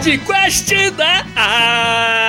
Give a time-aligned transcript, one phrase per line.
[0.00, 2.19] Podcast da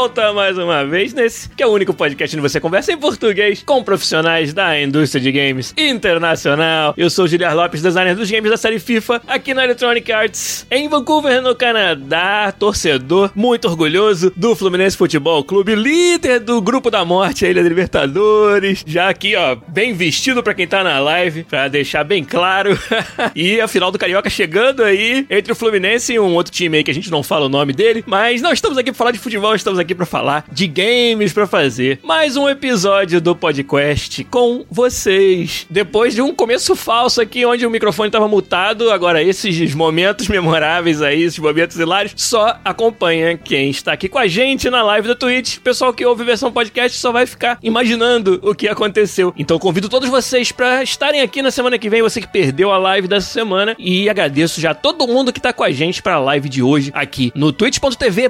[0.00, 3.62] volta mais uma vez nesse que é o único podcast onde você conversa em português
[3.62, 6.94] com profissionais da indústria de games internacional.
[6.96, 10.66] Eu sou o Giliar Lopes, designer dos games da série FIFA, aqui na Electronic Arts,
[10.70, 12.50] em Vancouver, no Canadá.
[12.58, 17.68] Torcedor muito orgulhoso do Fluminense Futebol Clube, líder do grupo da morte, a Ilha da
[17.68, 18.82] Libertadores.
[18.86, 22.78] Já aqui, ó, bem vestido pra quem tá na live, pra deixar bem claro.
[23.36, 26.84] e a final do Carioca chegando aí entre o Fluminense e um outro time aí
[26.84, 28.02] que a gente não fala o nome dele.
[28.06, 31.46] Mas não estamos aqui pra falar de futebol, estamos aqui pra falar de games, pra
[31.46, 35.66] fazer mais um episódio do podcast com vocês.
[35.70, 41.02] Depois de um começo falso aqui, onde o microfone estava mutado, agora esses momentos memoráveis
[41.02, 45.14] aí, esses momentos hilários, só acompanha quem está aqui com a gente na live da
[45.14, 45.58] Twitch.
[45.58, 49.32] Pessoal que ouve versão podcast só vai ficar imaginando o que aconteceu.
[49.36, 52.78] Então convido todos vocês para estarem aqui na semana que vem, você que perdeu a
[52.78, 56.20] live dessa semana, e agradeço já todo mundo que tá com a gente para a
[56.20, 58.28] live de hoje aqui no twitch.tv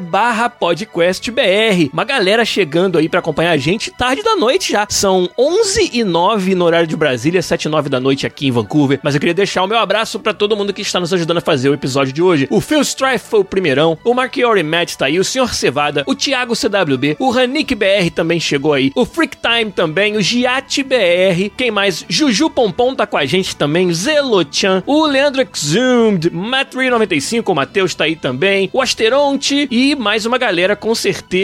[1.50, 1.90] podcastbr.
[1.92, 4.86] Uma galera chegando aí para acompanhar a gente tarde da noite já.
[4.88, 8.50] São 11 e 9 no horário de Brasília, 7 e 9 da noite aqui em
[8.50, 9.00] Vancouver.
[9.02, 11.42] Mas eu queria deixar o meu abraço para todo mundo que está nos ajudando a
[11.42, 12.46] fazer o episódio de hoje.
[12.50, 15.52] O Phil Strife foi o primeirão, o Marchiori Matt tá aí, o Sr.
[15.54, 20.22] Cevada, o Thiago CWB, o Ranik BR também chegou aí, o Freak Time também, o
[20.22, 22.04] Giat BR, quem mais?
[22.08, 28.04] Juju Pompom tá com a gente também, Zelochan, o Leandro Exhumed, Matt395, o Matheus tá
[28.04, 31.39] aí também, o Asteronte e mais uma galera com certeza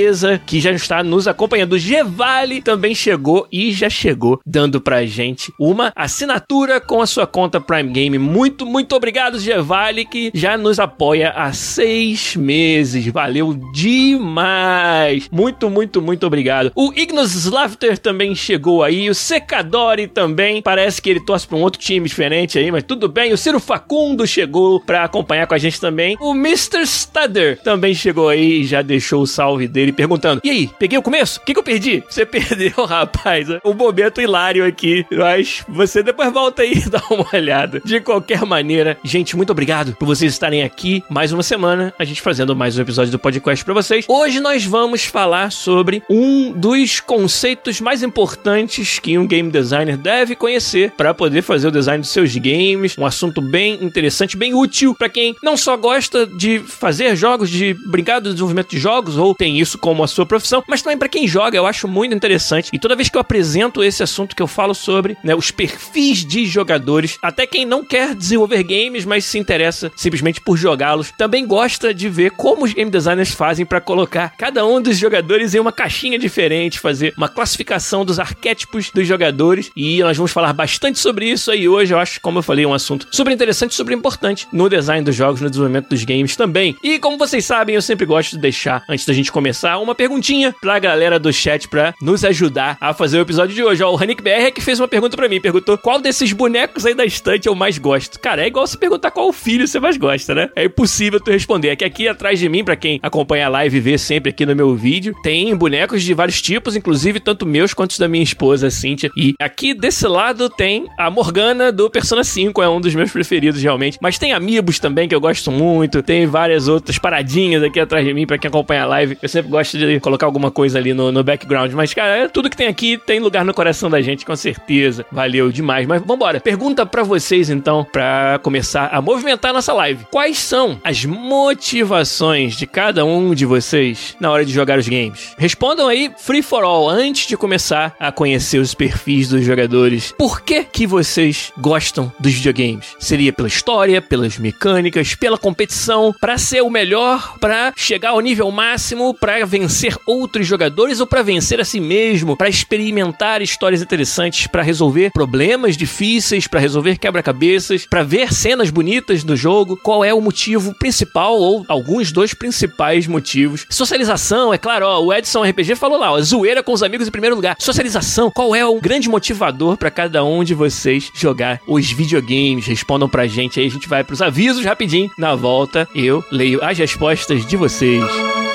[0.47, 1.75] que já está nos acompanhando.
[1.75, 7.27] O Gevale também chegou e já chegou dando pra gente uma assinatura com a sua
[7.27, 8.19] conta Prime Game.
[8.19, 13.07] Muito, muito obrigado, Gevale, que já nos apoia há seis meses.
[13.09, 15.29] Valeu demais!
[15.31, 16.73] Muito, muito, muito obrigado.
[16.75, 19.09] O Ignos Slafter também chegou aí.
[19.09, 20.63] O Secadori também.
[20.63, 23.33] Parece que ele torce pra um outro time diferente aí, mas tudo bem.
[23.33, 26.17] O Ciro Facundo chegou pra acompanhar com a gente também.
[26.21, 26.87] O Mr.
[26.87, 31.03] Studer também chegou aí e já deixou o salve dele perguntando: E aí, peguei o
[31.03, 31.41] começo?
[31.41, 32.03] O que, que eu perdi?
[32.09, 33.49] Você perdeu, rapaz.
[33.65, 35.07] O momento hilário aqui.
[35.11, 37.81] Mas você depois volta aí e dá uma olhada.
[37.85, 42.21] De qualquer maneira, gente, muito obrigado por vocês estarem aqui mais uma semana, a gente
[42.21, 44.05] fazendo mais um episódio do podcast pra vocês.
[44.09, 50.35] Hoje nós vamos falar sobre um dos conceitos mais importantes que um game designer deve
[50.35, 52.97] conhecer para poder fazer o design dos seus games.
[52.99, 57.75] Um assunto bem interessante, bem útil para quem não só gosta de fazer jogos, de
[57.87, 61.09] brincar do desenvolvimento de jogos ou tem isso como a sua profissão, mas também para
[61.09, 62.71] quem joga, eu acho muito interessante.
[62.73, 66.25] E toda vez que eu apresento esse assunto que eu falo sobre, né, os perfis
[66.25, 71.47] de jogadores, até quem não quer desenvolver games, mas se interessa simplesmente por jogá-los, também
[71.47, 75.59] gosta de ver como os game designers fazem para colocar cada um dos jogadores em
[75.59, 79.71] uma caixinha diferente, fazer uma classificação dos arquétipos dos jogadores.
[79.77, 81.93] E nós vamos falar bastante sobre isso aí hoje.
[81.93, 85.41] Eu acho, como eu falei, um assunto super interessante, super importante no design dos jogos,
[85.41, 86.77] no desenvolvimento dos games também.
[86.83, 90.55] E como vocês sabem, eu sempre gosto de deixar, antes da gente começar, uma perguntinha
[90.61, 93.83] pra galera do chat pra nos ajudar a fazer o episódio de hoje.
[93.83, 96.87] Ó, o Hanik BR é que fez uma pergunta para mim, perguntou qual desses bonecos
[96.87, 98.21] aí da estante eu mais gosto.
[98.21, 100.49] Cara, é igual você perguntar qual filho você mais gosta, né?
[100.55, 101.71] É impossível tu responder.
[101.71, 104.47] É que aqui atrás de mim, para quem acompanha a live e vê sempre aqui
[104.47, 108.71] no meu vídeo, tem bonecos de vários tipos, inclusive tanto meus quanto da minha esposa,
[108.71, 109.11] Cynthia.
[109.17, 113.63] E aqui desse lado tem a Morgana do Persona 5, é um dos meus preferidos
[113.63, 113.99] realmente.
[114.01, 118.13] Mas tem Amiibos também que eu gosto muito, tem várias outras paradinhas aqui atrás de
[118.13, 119.17] mim para quem acompanha a live.
[119.23, 121.73] Eu sempre gosto de colocar alguma coisa ali no, no background.
[121.73, 125.05] Mas, cara, é tudo que tem aqui tem lugar no coração da gente, com certeza.
[125.11, 125.87] Valeu demais.
[125.87, 126.41] Mas vambora.
[126.41, 130.07] Pergunta para vocês, então, para começar a movimentar nossa live.
[130.11, 135.35] Quais são as motivações de cada um de vocês na hora de jogar os games?
[135.39, 140.13] Respondam aí free for all antes de começar a conhecer os perfis dos jogadores.
[140.19, 142.95] Por que que vocês gostam dos videogames?
[142.99, 148.51] Seria pela história, pelas mecânicas, pela competição, para ser o melhor, para chegar ao nível
[148.51, 154.47] máximo para vencer outros jogadores ou para vencer a si mesmo, para experimentar histórias interessantes,
[154.47, 159.79] para resolver problemas difíceis, para resolver quebra-cabeças, para ver cenas bonitas do jogo.
[159.83, 163.67] Qual é o motivo principal ou alguns dos principais motivos?
[163.71, 167.11] Socialização, é claro, ó, o Edson RPG falou lá, ó, zoeira com os amigos em
[167.11, 167.57] primeiro lugar.
[167.59, 172.67] Socialização, qual é o grande motivador para cada um de vocês jogar os videogames?
[172.67, 175.11] Respondam pra gente aí, a gente vai pros avisos rapidinho.
[175.19, 178.46] Na volta, eu leio as respostas de vocês.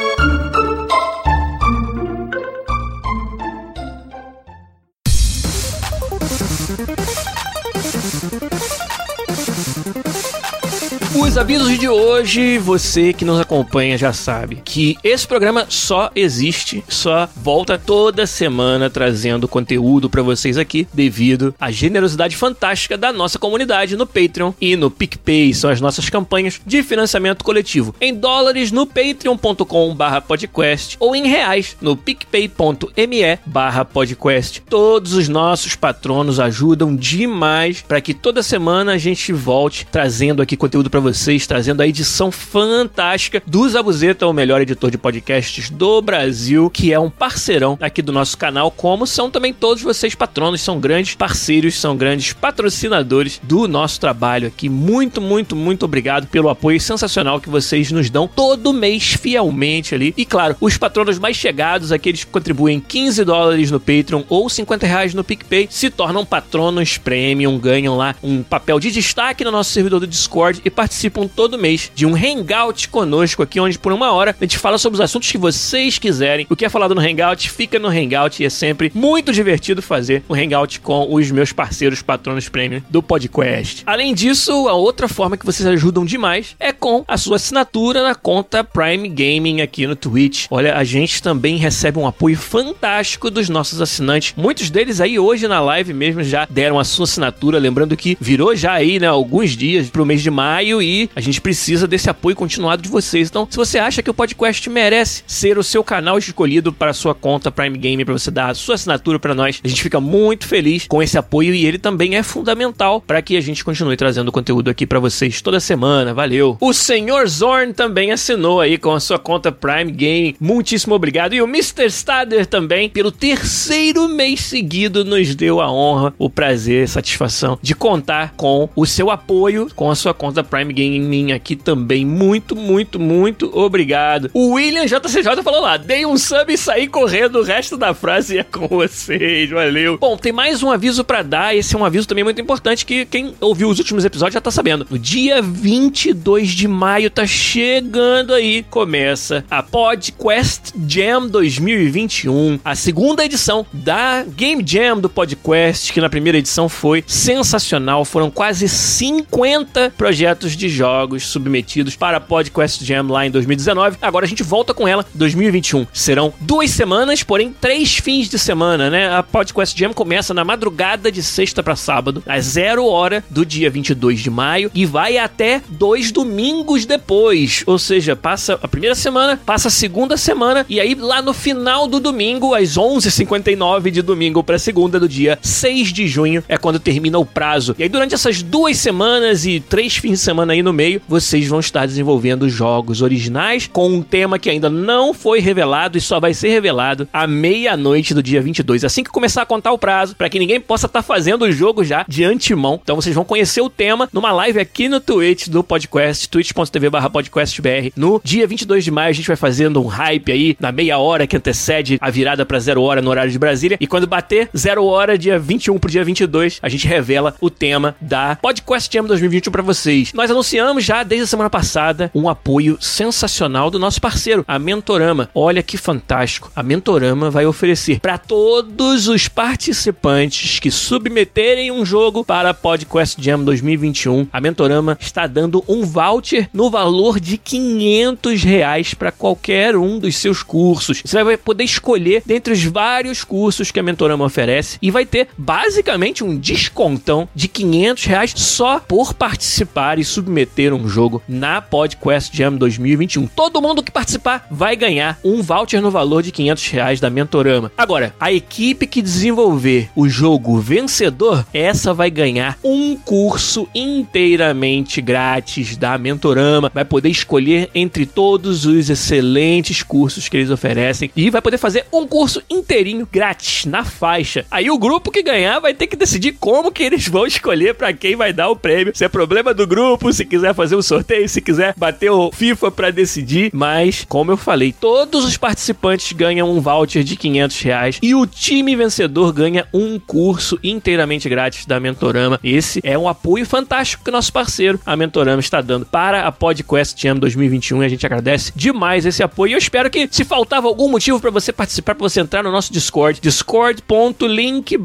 [11.31, 16.83] Os avisos de hoje, você que nos acompanha já sabe que esse programa só existe,
[16.89, 23.39] só volta toda semana trazendo conteúdo para vocês aqui devido à generosidade fantástica da nossa
[23.39, 25.53] comunidade no Patreon e no PicPay.
[25.53, 31.95] São as nossas campanhas de financiamento coletivo em dólares no patreon.com/podcast ou em reais no
[31.95, 34.63] picpay.me/podcast.
[34.69, 40.57] Todos os nossos patronos ajudam demais para que toda semana a gente volte trazendo aqui
[40.57, 45.69] conteúdo para vocês vocês, trazendo a edição fantástica do Zabuzeta, o melhor editor de podcasts
[45.69, 50.15] do Brasil, que é um parceirão aqui do nosso canal, como são também todos vocês
[50.15, 54.67] patronos, são grandes parceiros, são grandes patrocinadores do nosso trabalho aqui.
[54.67, 60.15] Muito, muito, muito obrigado pelo apoio sensacional que vocês nos dão todo mês fielmente ali.
[60.17, 64.87] E claro, os patronos mais chegados, aqueles que contribuem 15 dólares no Patreon ou 50
[64.87, 69.69] reais no PicPay, se tornam patronos premium, ganham lá um papel de destaque no nosso
[69.69, 73.91] servidor do Discord e participam participam todo mês de um hangout conosco aqui, onde por
[73.91, 76.47] uma hora a gente fala sobre os assuntos que vocês quiserem.
[76.49, 80.23] O que é falado no hangout, fica no hangout e é sempre muito divertido fazer
[80.29, 83.83] um hangout com os meus parceiros patronos premium do podcast.
[83.85, 88.15] Além disso, a outra forma que vocês ajudam demais é com a sua assinatura na
[88.15, 90.45] conta Prime Gaming aqui no Twitch.
[90.49, 94.33] Olha, a gente também recebe um apoio fantástico dos nossos assinantes.
[94.37, 98.55] Muitos deles aí hoje na live mesmo já deram a sua assinatura, lembrando que virou
[98.55, 102.35] já aí, né, alguns dias pro mês de maio e a gente precisa desse apoio
[102.35, 103.29] continuado de vocês.
[103.29, 107.15] Então, se você acha que o podcast merece ser o seu canal escolhido para sua
[107.15, 110.47] conta Prime Game, para você dar a sua assinatura para nós, a gente fica muito
[110.47, 114.31] feliz com esse apoio e ele também é fundamental para que a gente continue trazendo
[114.31, 116.13] conteúdo aqui para vocês toda semana.
[116.13, 116.57] Valeu!
[116.59, 120.35] O senhor Zorn também assinou aí com a sua conta Prime Game.
[120.39, 121.33] Muitíssimo obrigado.
[121.33, 121.89] E o Mr.
[121.89, 127.75] Stader também, pelo terceiro mês seguido, nos deu a honra, o prazer, a satisfação de
[127.75, 132.05] contar com o seu apoio com a sua conta Prime Game Gaming aqui também.
[132.05, 134.29] Muito, muito, muito obrigado.
[134.33, 137.39] O William JCJ falou lá: dei um sub e saí correndo.
[137.39, 139.49] O resto da frase é com vocês.
[139.49, 139.97] Valeu.
[139.97, 141.55] Bom, tem mais um aviso para dar.
[141.55, 144.51] Esse é um aviso também muito importante que quem ouviu os últimos episódios já tá
[144.51, 144.85] sabendo.
[144.89, 148.63] No dia 22 de maio tá chegando aí.
[148.69, 156.09] Começa a PodQuest Jam 2021, a segunda edição da Game Jam do PodQuest, que na
[156.09, 158.03] primeira edição foi sensacional.
[158.03, 160.80] Foram quase 50 projetos de jogos
[161.19, 163.97] submetidos para a PodQuest Jam lá em 2019.
[164.01, 165.87] Agora a gente volta com ela em 2021.
[165.93, 169.13] Serão duas semanas, porém três fins de semana, né?
[169.13, 173.69] A PodQuest Jam começa na madrugada de sexta para sábado, às zero hora do dia
[173.69, 177.63] 22 de maio e vai até dois domingos depois.
[177.65, 181.87] Ou seja, passa a primeira semana, passa a segunda semana e aí lá no final
[181.87, 186.79] do domingo, às 11h59 de domingo para segunda do dia 6 de junho, é quando
[186.79, 187.75] termina o prazo.
[187.77, 191.47] E aí durante essas duas semanas e três fins de semana aí no meio, vocês
[191.47, 196.19] vão estar desenvolvendo jogos originais com um tema que ainda não foi revelado e só
[196.19, 198.83] vai ser revelado à meia-noite do dia 22.
[198.83, 201.51] Assim que começar a contar o prazo, para que ninguém possa estar tá fazendo o
[201.51, 202.79] jogo já de antemão.
[202.81, 207.91] Então vocês vão conhecer o tema numa live aqui no Twitch do podcast, twitch.tv/podcastbr.
[207.95, 211.27] No dia 22 de maio a gente vai fazendo um hype aí na meia hora
[211.27, 213.77] que antecede a virada para zero hora no horário de Brasília.
[213.79, 217.95] E quando bater zero hora, dia 21 pro dia 22, a gente revela o tema
[217.99, 220.13] da Podcast Jam 2021 para vocês.
[220.13, 224.59] Nós anunciamos anunciamos já desde a semana passada um apoio sensacional do nosso parceiro, a
[224.59, 225.29] Mentorama.
[225.33, 226.51] Olha que fantástico.
[226.55, 233.19] A Mentorama vai oferecer para todos os participantes que submeterem um jogo para a PodQuest
[233.19, 234.27] Jam 2021.
[234.31, 240.15] A Mentorama está dando um voucher no valor de 500 reais para qualquer um dos
[240.17, 241.01] seus cursos.
[241.03, 245.29] Você vai poder escolher dentre os vários cursos que a Mentorama oferece e vai ter
[245.37, 251.61] basicamente um descontão de 500 reais só por participar e submeter ter um jogo na
[251.61, 253.27] PodQuest Jam 2021.
[253.27, 257.71] Todo mundo que participar vai ganhar um voucher no valor de 500 reais da Mentorama.
[257.77, 265.77] Agora, a equipe que desenvolver o jogo vencedor, essa vai ganhar um curso inteiramente grátis
[265.77, 266.71] da Mentorama.
[266.73, 271.85] Vai poder escolher entre todos os excelentes cursos que eles oferecem e vai poder fazer
[271.91, 274.45] um curso inteirinho grátis na faixa.
[274.49, 277.93] Aí o grupo que ganhar vai ter que decidir como que eles vão escolher para
[277.93, 278.93] quem vai dar o prêmio.
[278.95, 282.71] Se é problema do grupo, se quiser fazer um sorteio, se quiser bater o FIFA
[282.71, 283.51] para decidir.
[283.53, 288.25] Mas, como eu falei, todos os participantes ganham um voucher de 500 reais e o
[288.25, 292.39] time vencedor ganha um curso inteiramente grátis da Mentorama.
[292.41, 297.01] Esse é um apoio fantástico que nosso parceiro, a Mentorama, está dando para a PodQuest
[297.01, 299.51] Jam 2021 e a gente agradece demais esse apoio.
[299.51, 302.51] E eu espero que, se faltava algum motivo para você participar, para você entrar no
[302.51, 304.77] nosso Discord, discord.link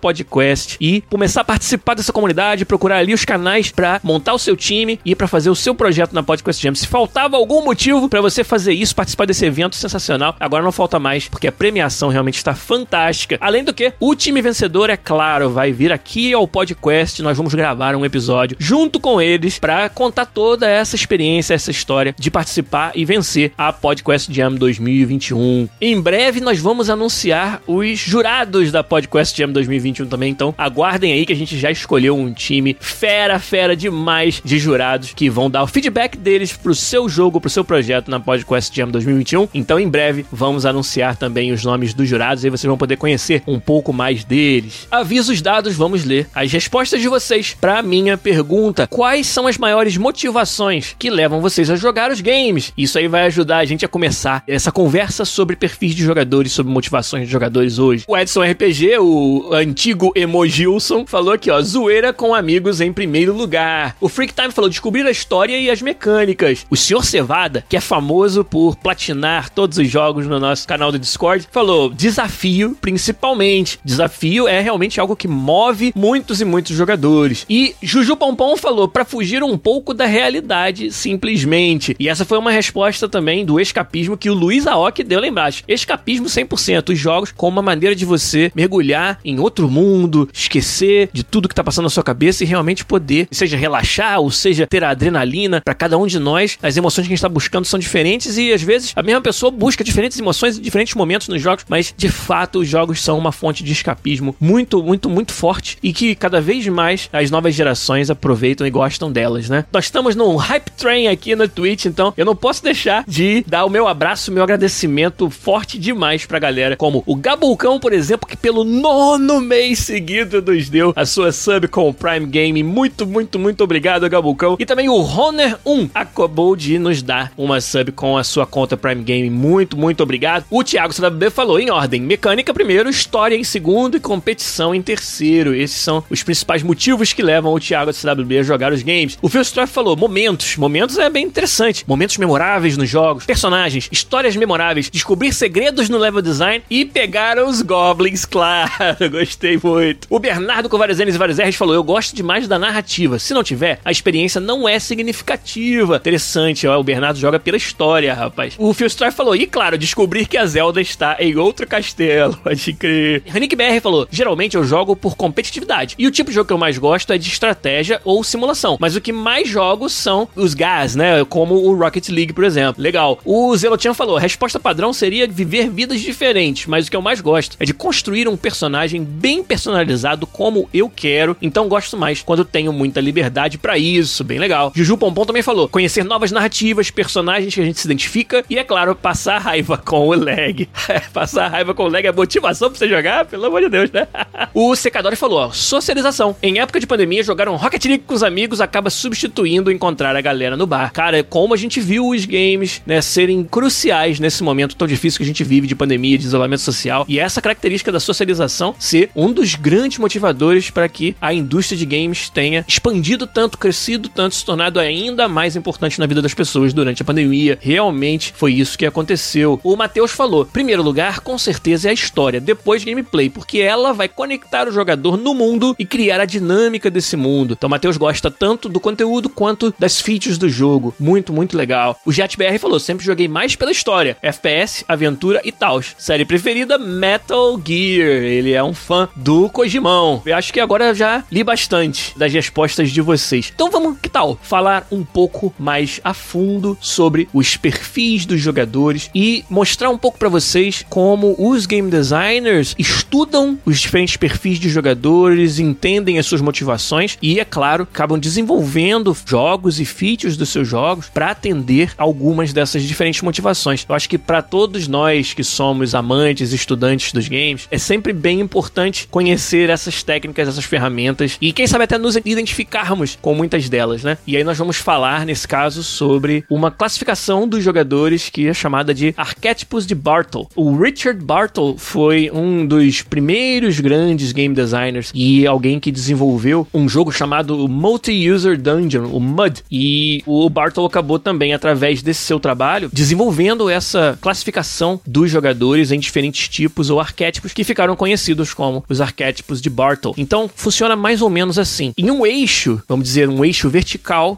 [0.00, 4.56] podcast e começar a participar dessa comunidade, procurar ali os canais para montar o seu
[4.56, 6.74] time e para fazer o seu projeto na Podcast Jam.
[6.74, 10.98] Se faltava algum motivo para você fazer isso, participar desse evento sensacional, agora não falta
[10.98, 13.38] mais, porque a premiação realmente está fantástica.
[13.40, 17.54] Além do que, o time vencedor, é claro, vai vir aqui ao podcast, nós vamos
[17.54, 22.92] gravar um episódio junto com eles para contar toda essa experiência, essa história de participar
[22.94, 25.68] e vencer a Podcast Jam 2021.
[25.80, 31.26] Em breve nós vamos anunciar os jurados da Podcast Jam 2021 também, então aguardem aí
[31.26, 34.83] que a gente já escolheu um time fera, fera demais de jurados
[35.14, 38.88] que vão dar o feedback deles pro seu jogo, pro seu projeto na Podcast Jam
[38.88, 39.48] 2021.
[39.54, 43.42] Então em breve vamos anunciar também os nomes dos jurados e vocês vão poder conhecer
[43.46, 44.86] um pouco mais deles.
[44.90, 49.96] Avisos dados, vamos ler as respostas de vocês para minha pergunta: quais são as maiores
[49.96, 52.72] motivações que levam vocês a jogar os games?
[52.76, 56.72] Isso aí vai ajudar a gente a começar essa conversa sobre perfis de jogadores, sobre
[56.72, 58.04] motivações de jogadores hoje.
[58.06, 63.96] O Edson RPG, o antigo Emojilson, falou aqui, ó, zoeira com amigos em primeiro lugar.
[64.00, 66.66] O Freak Time falou descobrir a história e as mecânicas.
[66.68, 67.04] O Sr.
[67.04, 71.90] Cevada, que é famoso por platinar todos os jogos no nosso canal do Discord, falou
[71.90, 73.78] desafio principalmente.
[73.84, 77.46] Desafio é realmente algo que move muitos e muitos jogadores.
[77.48, 81.94] E Juju Pompom falou para fugir um pouco da realidade, simplesmente.
[81.98, 85.62] E essa foi uma resposta também do escapismo que o Luiz Aoki deu lá embaixo.
[85.68, 91.22] Escapismo 100%, os jogos como uma maneira de você mergulhar em outro mundo, esquecer de
[91.22, 94.84] tudo que tá passando na sua cabeça e realmente poder, seja relaxar ou seja ter
[94.84, 95.60] a adrenalina.
[95.64, 98.52] Para cada um de nós, as emoções que a gente tá buscando são diferentes e
[98.52, 102.08] às vezes a mesma pessoa busca diferentes emoções em diferentes momentos nos jogos, mas de
[102.08, 106.40] fato os jogos são uma fonte de escapismo muito, muito, muito forte e que cada
[106.40, 109.64] vez mais as novas gerações aproveitam e gostam delas, né?
[109.72, 113.64] Nós estamos num hype train aqui na Twitch, então eu não posso deixar de dar
[113.64, 118.28] o meu abraço, o meu agradecimento forte demais pra galera, como o Gabulcão, por exemplo,
[118.28, 122.62] que pelo nono mês seguido nos deu a sua sub com o Prime Game.
[122.62, 124.53] Muito, muito, muito obrigado, Gabulcão.
[124.58, 128.76] E também o Honor 1 acabou de nos dar uma sub com a sua conta
[128.76, 129.30] Prime Game.
[129.30, 130.44] Muito, muito obrigado.
[130.50, 135.54] O Thiago CWB falou em ordem: mecânica primeiro, história em segundo e competição em terceiro.
[135.54, 139.18] Esses são os principais motivos que levam o Thiago CWB a jogar os games.
[139.20, 140.56] O Phil Stroff falou: momentos.
[140.56, 141.84] Momentos é bem interessante.
[141.86, 147.62] Momentos memoráveis nos jogos, personagens, histórias memoráveis, descobrir segredos no level design e pegar os
[147.62, 148.70] goblins, claro.
[149.10, 150.06] Gostei muito.
[150.10, 153.18] O Bernardo com vários N's e vários R's falou: Eu gosto demais da narrativa.
[153.18, 155.96] Se não tiver, a experiência não é significativa.
[155.96, 156.78] Interessante, ó.
[156.78, 158.54] O Bernardo joga pela história, rapaz.
[158.58, 162.36] O Phil Stroff falou: E claro, descobrir que a Zelda está em outro castelo.
[162.44, 163.22] Pode crer.
[163.34, 165.94] Nick BR falou: Geralmente eu jogo por competitividade.
[165.98, 168.76] E o tipo de jogo que eu mais gosto é de estratégia ou simulação.
[168.80, 171.24] Mas o que mais jogo são os GAS, né?
[171.24, 172.82] Como o Rocket League, por exemplo.
[172.82, 173.18] Legal.
[173.24, 177.56] O Zelotian falou: resposta padrão seria viver vidas diferentes, mas o que eu mais gosto
[177.60, 181.36] é de construir um personagem bem personalizado como eu quero.
[181.40, 184.23] Então gosto mais quando tenho muita liberdade para isso.
[184.24, 184.72] Bem legal.
[184.74, 188.64] Juju Pompom também falou: conhecer novas narrativas, personagens que a gente se identifica e, é
[188.64, 190.68] claro, passar raiva com o lag.
[191.12, 193.26] passar raiva com o lag é motivação pra você jogar?
[193.26, 194.08] Pelo amor de Deus, né?
[194.54, 196.34] o Secadori falou: ó, socialização.
[196.42, 200.20] Em época de pandemia, jogar um Rocket League com os amigos acaba substituindo encontrar a
[200.20, 200.90] galera no bar.
[200.92, 205.24] Cara, como a gente viu os games, né, serem cruciais nesse momento tão difícil que
[205.24, 207.04] a gente vive de pandemia, de isolamento social.
[207.08, 211.84] E essa característica da socialização ser um dos grandes motivadores para que a indústria de
[211.84, 216.72] games tenha expandido tanto, crescido tanto, se tornado ainda mais importante na vida das pessoas
[216.72, 217.58] durante a pandemia.
[217.60, 219.60] Realmente foi isso que aconteceu.
[219.62, 224.08] O Matheus falou: primeiro lugar, com certeza é a história, depois gameplay, porque ela vai
[224.08, 227.54] conectar o jogador no mundo e criar a dinâmica desse mundo.
[227.54, 230.94] Então, Matheus gosta tanto do conteúdo quanto das features do jogo.
[230.98, 231.98] Muito, muito legal.
[232.06, 235.82] O JetBR falou: sempre joguei mais pela história, FPS, aventura e tal.
[235.98, 238.08] Série preferida: Metal Gear.
[238.08, 240.22] Ele é um fã do Kojimão.
[240.24, 243.50] Eu acho que agora já li bastante das respostas de vocês.
[243.54, 244.38] Então vamos tal?
[244.42, 250.18] Falar um pouco mais a fundo sobre os perfis dos jogadores e mostrar um pouco
[250.18, 256.40] para vocês como os game designers estudam os diferentes perfis de jogadores, entendem as suas
[256.40, 262.52] motivações e, é claro, acabam desenvolvendo jogos e features dos seus jogos para atender algumas
[262.52, 263.84] dessas diferentes motivações.
[263.88, 268.40] Eu acho que para todos nós que somos amantes, estudantes dos games, é sempre bem
[268.40, 273.93] importante conhecer essas técnicas, essas ferramentas e quem sabe até nos identificarmos com muitas delas,
[274.02, 274.18] né?
[274.26, 278.92] E aí nós vamos falar nesse caso sobre uma classificação dos jogadores que é chamada
[278.94, 280.48] de arquétipos de Bartle.
[280.56, 286.88] O Richard Bartle foi um dos primeiros grandes game designers e alguém que desenvolveu um
[286.88, 289.62] jogo chamado Multi-User Dungeon, o MUD.
[289.70, 295.98] E o Bartle acabou também, através desse seu trabalho, desenvolvendo essa classificação dos jogadores em
[295.98, 300.14] diferentes tipos ou arquétipos que ficaram conhecidos como os arquétipos de Bartle.
[300.16, 301.92] Então, funciona mais ou menos assim.
[301.96, 303.83] Em um eixo, vamos dizer, um eixo vertical,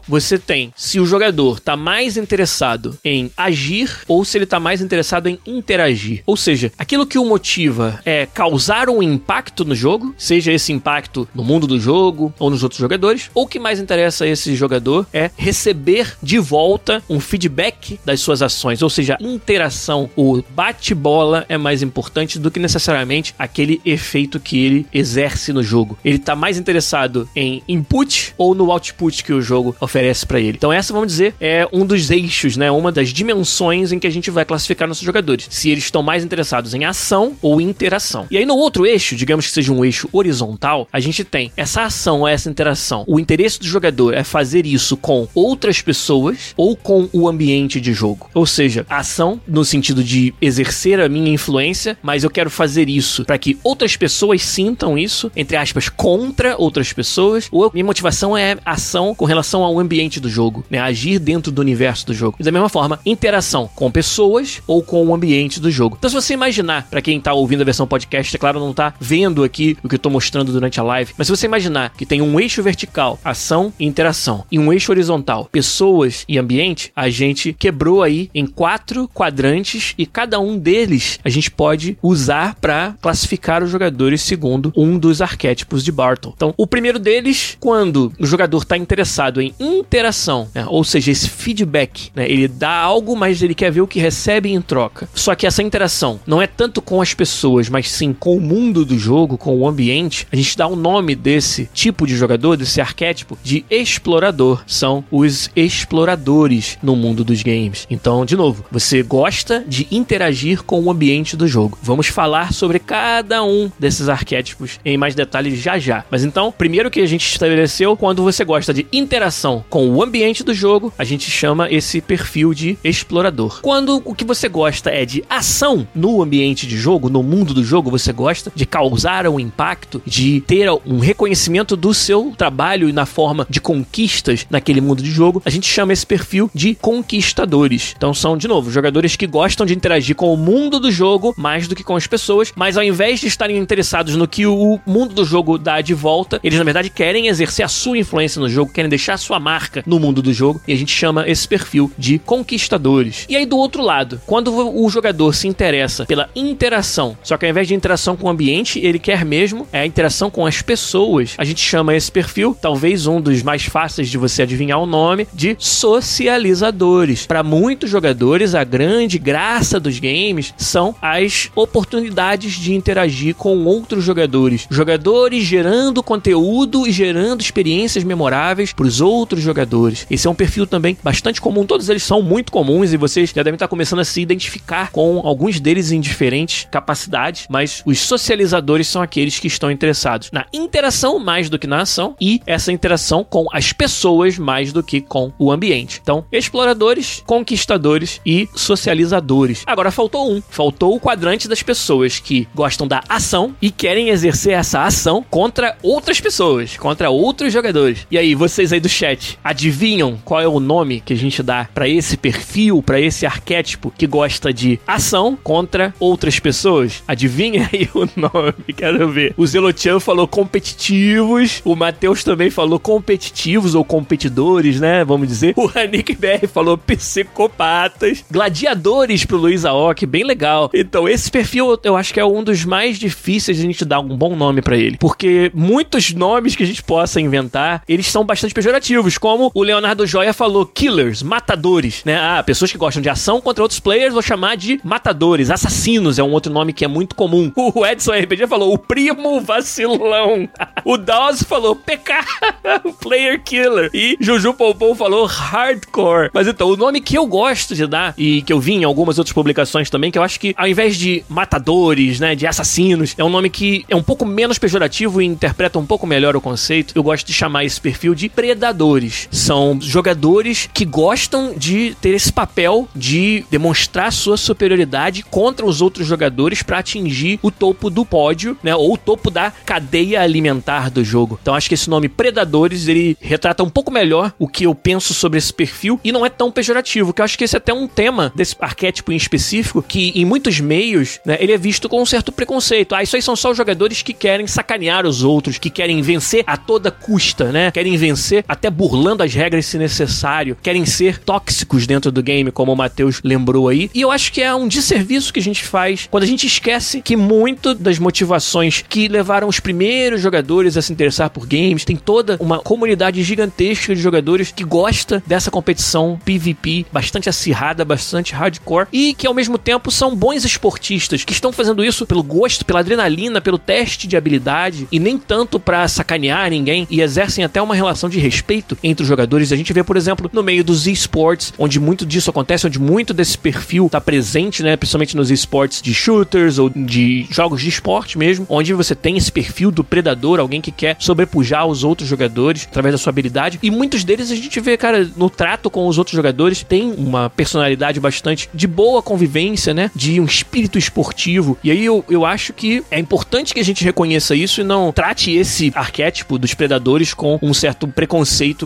[0.07, 4.81] você tem se o jogador está mais interessado em agir ou se ele está mais
[4.81, 6.23] interessado em interagir.
[6.25, 11.27] Ou seja, aquilo que o motiva é causar um impacto no jogo, seja esse impacto
[11.33, 14.55] no mundo do jogo ou nos outros jogadores, ou o que mais interessa a esse
[14.55, 21.45] jogador é receber de volta um feedback das suas ações, ou seja, interação, o bate-bola
[21.47, 25.97] é mais importante do que necessariamente aquele efeito que ele exerce no jogo.
[26.03, 30.57] Ele está mais interessado em input ou no output que o jogo oferece para ele.
[30.57, 34.11] Então essa, vamos dizer, é um dos eixos, né, uma das dimensões em que a
[34.11, 35.47] gente vai classificar nossos jogadores.
[35.49, 38.27] Se eles estão mais interessados em ação ou interação.
[38.29, 41.83] E aí no outro eixo, digamos que seja um eixo horizontal, a gente tem essa
[41.83, 43.03] ação, essa interação.
[43.07, 47.93] O interesse do jogador é fazer isso com outras pessoas ou com o ambiente de
[47.93, 48.29] jogo.
[48.33, 53.25] Ou seja, ação no sentido de exercer a minha influência, mas eu quero fazer isso
[53.25, 58.57] para que outras pessoas sintam isso, entre aspas, contra outras pessoas, ou minha motivação é
[58.65, 60.79] ação com relação ao ambiente do jogo, né?
[60.79, 62.37] Agir dentro do universo do jogo.
[62.39, 65.95] E da mesma forma, interação com pessoas ou com o ambiente do jogo.
[65.97, 68.93] Então, se você imaginar, para quem tá ouvindo a versão podcast, é claro, não tá
[68.99, 72.05] vendo aqui o que eu tô mostrando durante a live, mas se você imaginar que
[72.05, 77.09] tem um eixo vertical, ação e interação, e um eixo horizontal, pessoas e ambiente, a
[77.09, 82.95] gente quebrou aí em quatro quadrantes e cada um deles a gente pode usar para
[83.01, 86.33] classificar os jogadores segundo um dos arquétipos de Bartle.
[86.35, 91.29] Então, o primeiro deles, quando o jogador está interessado em interação, né, ou seja, esse
[91.29, 95.09] feedback, né, ele dá algo, mas ele quer ver o que recebe em troca.
[95.13, 98.85] Só que essa interação não é tanto com as pessoas, mas sim com o mundo
[98.85, 100.27] do jogo, com o ambiente.
[100.31, 104.63] A gente dá o um nome desse tipo de jogador, desse arquétipo, de explorador.
[104.67, 107.87] São os exploradores no mundo dos games.
[107.89, 111.77] Então, de novo, você gosta de interagir com o ambiente do jogo.
[111.81, 116.05] Vamos falar sobre cada um desses arquétipos em mais detalhes já já.
[116.09, 120.43] Mas então, primeiro que a gente estabeleceu, quando você gosta de interação com o ambiente
[120.43, 123.61] do jogo, a gente chama esse perfil de explorador.
[123.61, 127.63] Quando o que você gosta é de ação no ambiente de jogo, no mundo do
[127.63, 132.93] jogo, você gosta de causar um impacto, de ter um reconhecimento do seu trabalho e
[132.93, 137.93] na forma de conquistas naquele mundo de jogo, a gente chama esse perfil de conquistadores.
[137.95, 141.67] Então são, de novo, jogadores que gostam de interagir com o mundo do jogo mais
[141.67, 145.13] do que com as pessoas, mas ao invés de estarem interessados no que o mundo
[145.13, 148.71] do jogo dá de volta, eles na verdade querem exercer a sua influência no jogo,
[148.71, 151.91] querem deixar a sua marca no mundo do jogo, e a gente chama esse perfil
[151.97, 153.25] de conquistadores.
[153.29, 157.51] E aí do outro lado, quando o jogador se interessa pela interação, só que ao
[157.51, 161.35] invés de interação com o ambiente, ele quer mesmo é a interação com as pessoas,
[161.37, 165.27] a gente chama esse perfil, talvez um dos mais fáceis de você adivinhar o nome,
[165.33, 167.25] de socializadores.
[167.25, 174.03] Para muitos jogadores, a grande graça dos games são as oportunidades de interagir com outros
[174.03, 174.67] jogadores.
[174.69, 180.05] Jogadores gerando conteúdo e gerando experiências memoráveis para os outros jogadores.
[180.09, 183.43] Esse é um perfil também bastante comum, todos eles são muito comuns e vocês já
[183.43, 188.87] devem estar começando a se identificar com alguns deles em diferentes capacidades, mas os socializadores
[188.87, 193.23] são aqueles que estão interessados na interação mais do que na ação e essa interação
[193.23, 195.99] com as pessoas mais do que com o ambiente.
[196.01, 199.63] Então, exploradores, conquistadores e socializadores.
[199.65, 204.53] Agora faltou um, faltou o quadrante das pessoas que gostam da ação e querem exercer
[204.53, 208.05] essa ação contra outras pessoas, contra outros jogadores.
[208.11, 211.67] E aí, vocês aí do chat, adivinham qual é o nome que a gente dá
[211.73, 217.03] para esse perfil, para esse arquétipo que gosta de ação contra outras pessoas?
[217.07, 219.33] Adivinha aí o nome, quero ver.
[219.37, 225.03] O Zelochan falou competitivos, o Matheus também falou competitivos ou competidores, né?
[225.03, 225.53] Vamos dizer.
[225.55, 228.23] O Anik BR falou psicopatas.
[228.29, 230.69] Gladiadores pro Luiz Aoki, bem legal.
[230.73, 233.99] Então, esse perfil eu acho que é um dos mais difíceis de a gente dar
[233.99, 234.97] um bom nome para ele.
[234.97, 240.07] Porque muitos nomes que a gente possa inventar, eles são bastante pejorativos, como o Leonardo
[240.07, 242.17] Joia falou, killers, matadores, né?
[242.19, 246.23] Ah, pessoas que gostam de ação contra outros players, vou chamar de matadores, assassinos é
[246.23, 247.51] um outro nome que é muito comum.
[247.77, 250.49] O Edson RPG falou, o primo vacilão.
[250.83, 252.13] o Dawes falou, PK,
[252.99, 253.91] player killer.
[253.93, 256.31] E Juju Poupou falou, hardcore.
[256.33, 259.19] Mas então, o nome que eu gosto de dar, e que eu vi em algumas
[259.19, 263.23] outras publicações também, que eu acho que ao invés de matadores, né, de assassinos, é
[263.23, 266.93] um nome que é um pouco menos pejorativo e interpreta um pouco melhor o conceito.
[266.95, 269.27] Eu gosto de chamar esse perfil de predadores.
[269.29, 276.07] São jogadores que gostam de ter esse papel de demonstrar sua superioridade contra os outros
[276.07, 281.03] jogadores para atingir o topo do pódio, né, ou o topo da cadeia alimentar do
[281.03, 281.37] jogo.
[281.41, 285.13] Então acho que esse nome predadores ele retrata um pouco melhor o que eu penso
[285.13, 287.73] sobre esse perfil e não é tão pejorativo, que eu acho que esse é até
[287.73, 292.01] um tema desse arquétipo em específico que em muitos meios, né, ele é visto com
[292.01, 292.95] um certo preconceito.
[292.95, 296.45] Ah, isso aí são só os jogadores que querem sacanear os outros, que querem vencer
[296.47, 297.71] a toda custa, né?
[297.71, 302.71] Querem vencer até burlando as regras se necessário, querem ser tóxicos dentro do game, como
[302.71, 303.89] o Matheus lembrou aí.
[303.93, 307.01] E eu acho que é um desserviço que a gente faz quando a gente esquece
[307.01, 311.95] que muito das motivações que levaram os primeiros jogadores a se interessar por games, tem
[311.95, 318.87] toda uma comunidade gigantesca de jogadores que gosta dessa competição PVP bastante acirrada, bastante hardcore
[318.91, 322.79] e que ao mesmo tempo são bons esportistas que estão fazendo isso pelo gosto, pela
[322.79, 327.75] adrenalina, pelo teste de habilidade e nem tanto para sacanear ninguém e exercem até uma
[327.75, 329.51] relação de respeito entre os jogadores.
[329.51, 333.13] A gente vê, por exemplo, no meio dos esports, onde muito disso acontece, onde muito
[333.13, 338.17] desse perfil está presente, né, principalmente nos esports de shooters ou de jogos de esporte
[338.17, 342.67] mesmo, onde você tem esse perfil do predador, alguém que quer sobrepujar os outros jogadores
[342.69, 343.59] através da sua habilidade.
[343.63, 347.29] E muitos deles a gente vê, cara, no trato com os outros jogadores, tem uma
[347.29, 349.89] personalidade bastante de boa convivência, né?
[349.95, 351.57] De um espírito esportivo.
[351.63, 354.91] E aí eu, eu acho que é importante que a gente reconheça isso e não
[354.91, 358.16] trate esse arquétipo dos predadores com um certo preconceito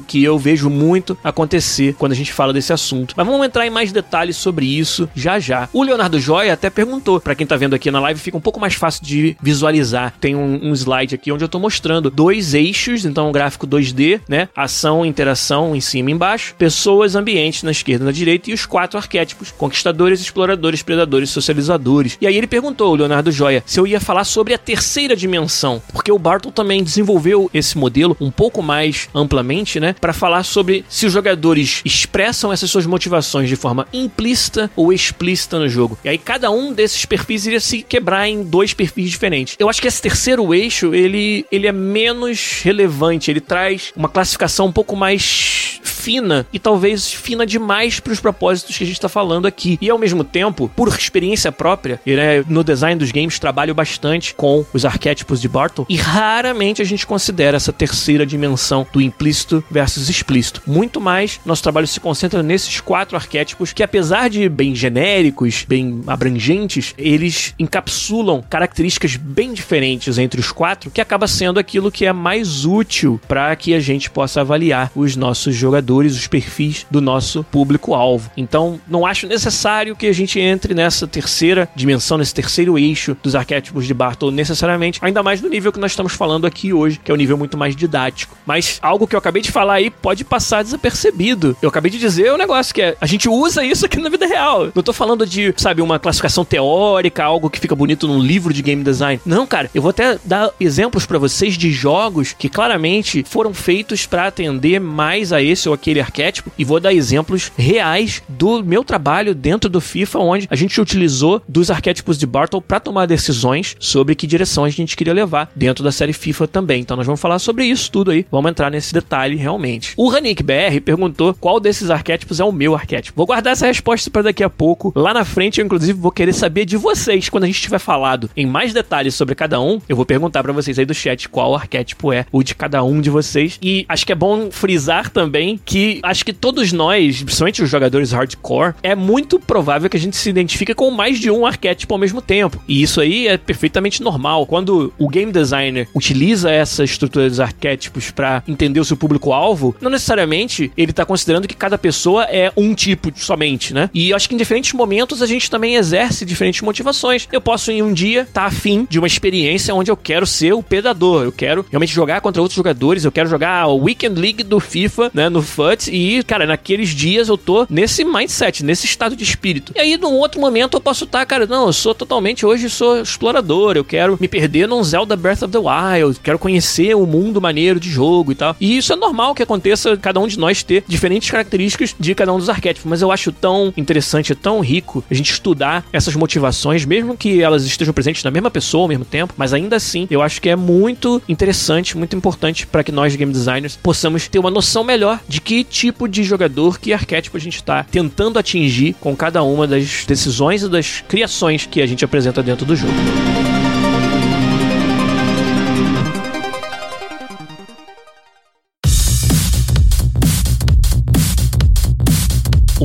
[0.02, 3.14] que eu vejo muito acontecer quando a gente fala desse assunto.
[3.18, 5.68] Mas vamos entrar em mais detalhes sobre isso já já.
[5.74, 8.60] O Leonardo Joia até perguntou, para quem tá vendo aqui na live, fica um pouco
[8.60, 10.14] mais fácil de visualizar.
[10.20, 14.22] Tem um, um slide aqui onde eu tô mostrando dois eixos, então um gráfico 2D,
[14.28, 14.50] né?
[14.56, 18.66] Ação, interação em cima e embaixo, pessoas, ambiente na esquerda e na direita e os
[18.66, 22.18] quatro arquétipos: conquistadores, exploradores, predadores, socializadores.
[22.22, 26.12] E aí ele perguntou, Leonardo Joia, se eu ia falar sobre a terceira dimensão, porque
[26.12, 31.06] o Bartle também desenvolveu esse modelo um pouco mais amplamente, né, para falar sobre se
[31.06, 35.98] os jogadores expressam essas suas motivações de forma implícita ou explícita no jogo.
[36.04, 39.56] E aí cada um desses perfis iria se quebrar em dois perfis diferentes.
[39.58, 44.68] Eu acho que esse terceiro eixo, ele, ele é menos relevante, ele traz uma classificação
[44.68, 49.10] um pouco mais fina e talvez fina demais para os propósitos que a gente está
[49.10, 49.78] falando aqui.
[49.80, 54.66] E ao mesmo tempo, por experiência própria, né, no design dos games trabalho bastante com
[54.74, 60.10] os arquétipos de Bartle e raramente a gente considera essa terceira dimensão do implícito versus
[60.10, 60.62] explícito.
[60.66, 66.02] Muito mais, nosso trabalho se concentra nesses quatro arquétipos que, apesar de bem genéricos, bem
[66.08, 72.14] abrangentes, eles encapsulam características bem diferentes entre os quatro, que acaba sendo aquilo que é
[72.14, 77.44] mais útil para que a gente possa avaliar os nossos jogadores, os perfis do nosso
[77.44, 78.30] público-alvo.
[78.36, 83.36] Então, não acho necessário que a gente entre nessa terceira dimensão, nesse terceiro eixo dos
[83.36, 87.12] arquétipos de Bartol necessariamente, ainda mais no nível que nós estamos falando aqui hoje, que
[87.12, 88.36] é um nível muito mais didático.
[88.46, 91.56] Mas algo que eu acabei de falar aí pode passar desapercebido.
[91.62, 94.26] Eu acabei de dizer um negócio que é, a gente usa isso aqui na vida
[94.26, 94.72] real.
[94.74, 98.62] Não tô falando de, sabe, uma classificação teórica, algo que fica bonito num livro de
[98.62, 99.22] game design.
[99.26, 104.06] Não, cara, eu vou até dar exemplos para vocês de jogos que claramente foram feitos
[104.06, 108.84] para atender mais a esse ou aquele arquétipo e vou dar exemplos reais do meu
[108.84, 113.76] trabalho dentro do FIFA, onde a gente utilizou dos arquétipos de Bartle para tomar decisões
[113.80, 116.82] sobre que direção a gente queria levar dentro da série FIFA também.
[116.82, 118.26] Então nós vamos falar sobre isso tudo aí.
[118.32, 119.94] Vamos entrar nesse detalhe realmente.
[119.98, 123.18] O Ranik BR perguntou qual desses arquétipos é o meu arquétipo.
[123.18, 124.94] Vou guardar essa resposta para daqui a pouco.
[124.96, 128.30] Lá na frente, eu inclusive vou querer saber de vocês quando a gente tiver falado
[128.38, 129.82] em mais detalhes sobre cada um.
[129.90, 133.02] Eu vou perguntar para vocês aí do chat qual arquétipo é o de cada um
[133.02, 133.58] de vocês.
[133.62, 138.12] E acho que é bom frisar também que acho que todos nós, principalmente os jogadores
[138.12, 141.98] hardcore, é muito provável que a gente se identifique com mais de um arquétipo ao
[141.98, 142.62] mesmo tempo.
[142.68, 144.46] E isso aí é perfeitamente normal.
[144.46, 149.90] Quando o game designer utiliza essa estrutura dos arquétipos para entender o seu público-alvo, não
[149.90, 153.90] necessariamente ele tá considerando que cada pessoa é um tipo somente, né?
[153.94, 157.30] E acho que em diferentes momentos a gente também exerce diferentes motivações.
[157.32, 160.52] Eu posso em um dia estar tá afim de uma experiência onde eu quero ser
[160.52, 164.44] o predador, eu quero realmente jogar contra outros jogadores, eu quero jogar a Weekend League
[164.44, 165.42] do FIFA, né, no
[165.88, 169.74] E, cara, naqueles dias eu tô nesse mindset, nesse estado de espírito.
[169.76, 172.70] E aí, num outro momento, eu posso estar, tá, cara, não, eu sou totalmente, hoje
[172.70, 177.06] sou explorador, eu quero me perder num Zelda Breath of the Wild, quero conhecer o
[177.06, 178.56] mundo maneiro de jogo e tal.
[178.60, 182.34] E isso é normal que aconteça, cada um de nós ter diferentes características de cada
[182.34, 186.86] um dos arquétipos, mas eu acho tão interessante, tão rico a gente estudar essas motivações,
[186.86, 190.22] mesmo que elas estejam presentes na mesma pessoa ao mesmo tempo, mas ainda assim, eu
[190.22, 194.52] acho que é muito interessante, muito importante para que nós game designers possamos ter uma
[194.52, 199.16] noção melhor de que tipo de jogador, que arquétipo a gente está tentando atingir com
[199.16, 203.21] cada uma das decisões e das criações que a gente apresenta dentro do jogo.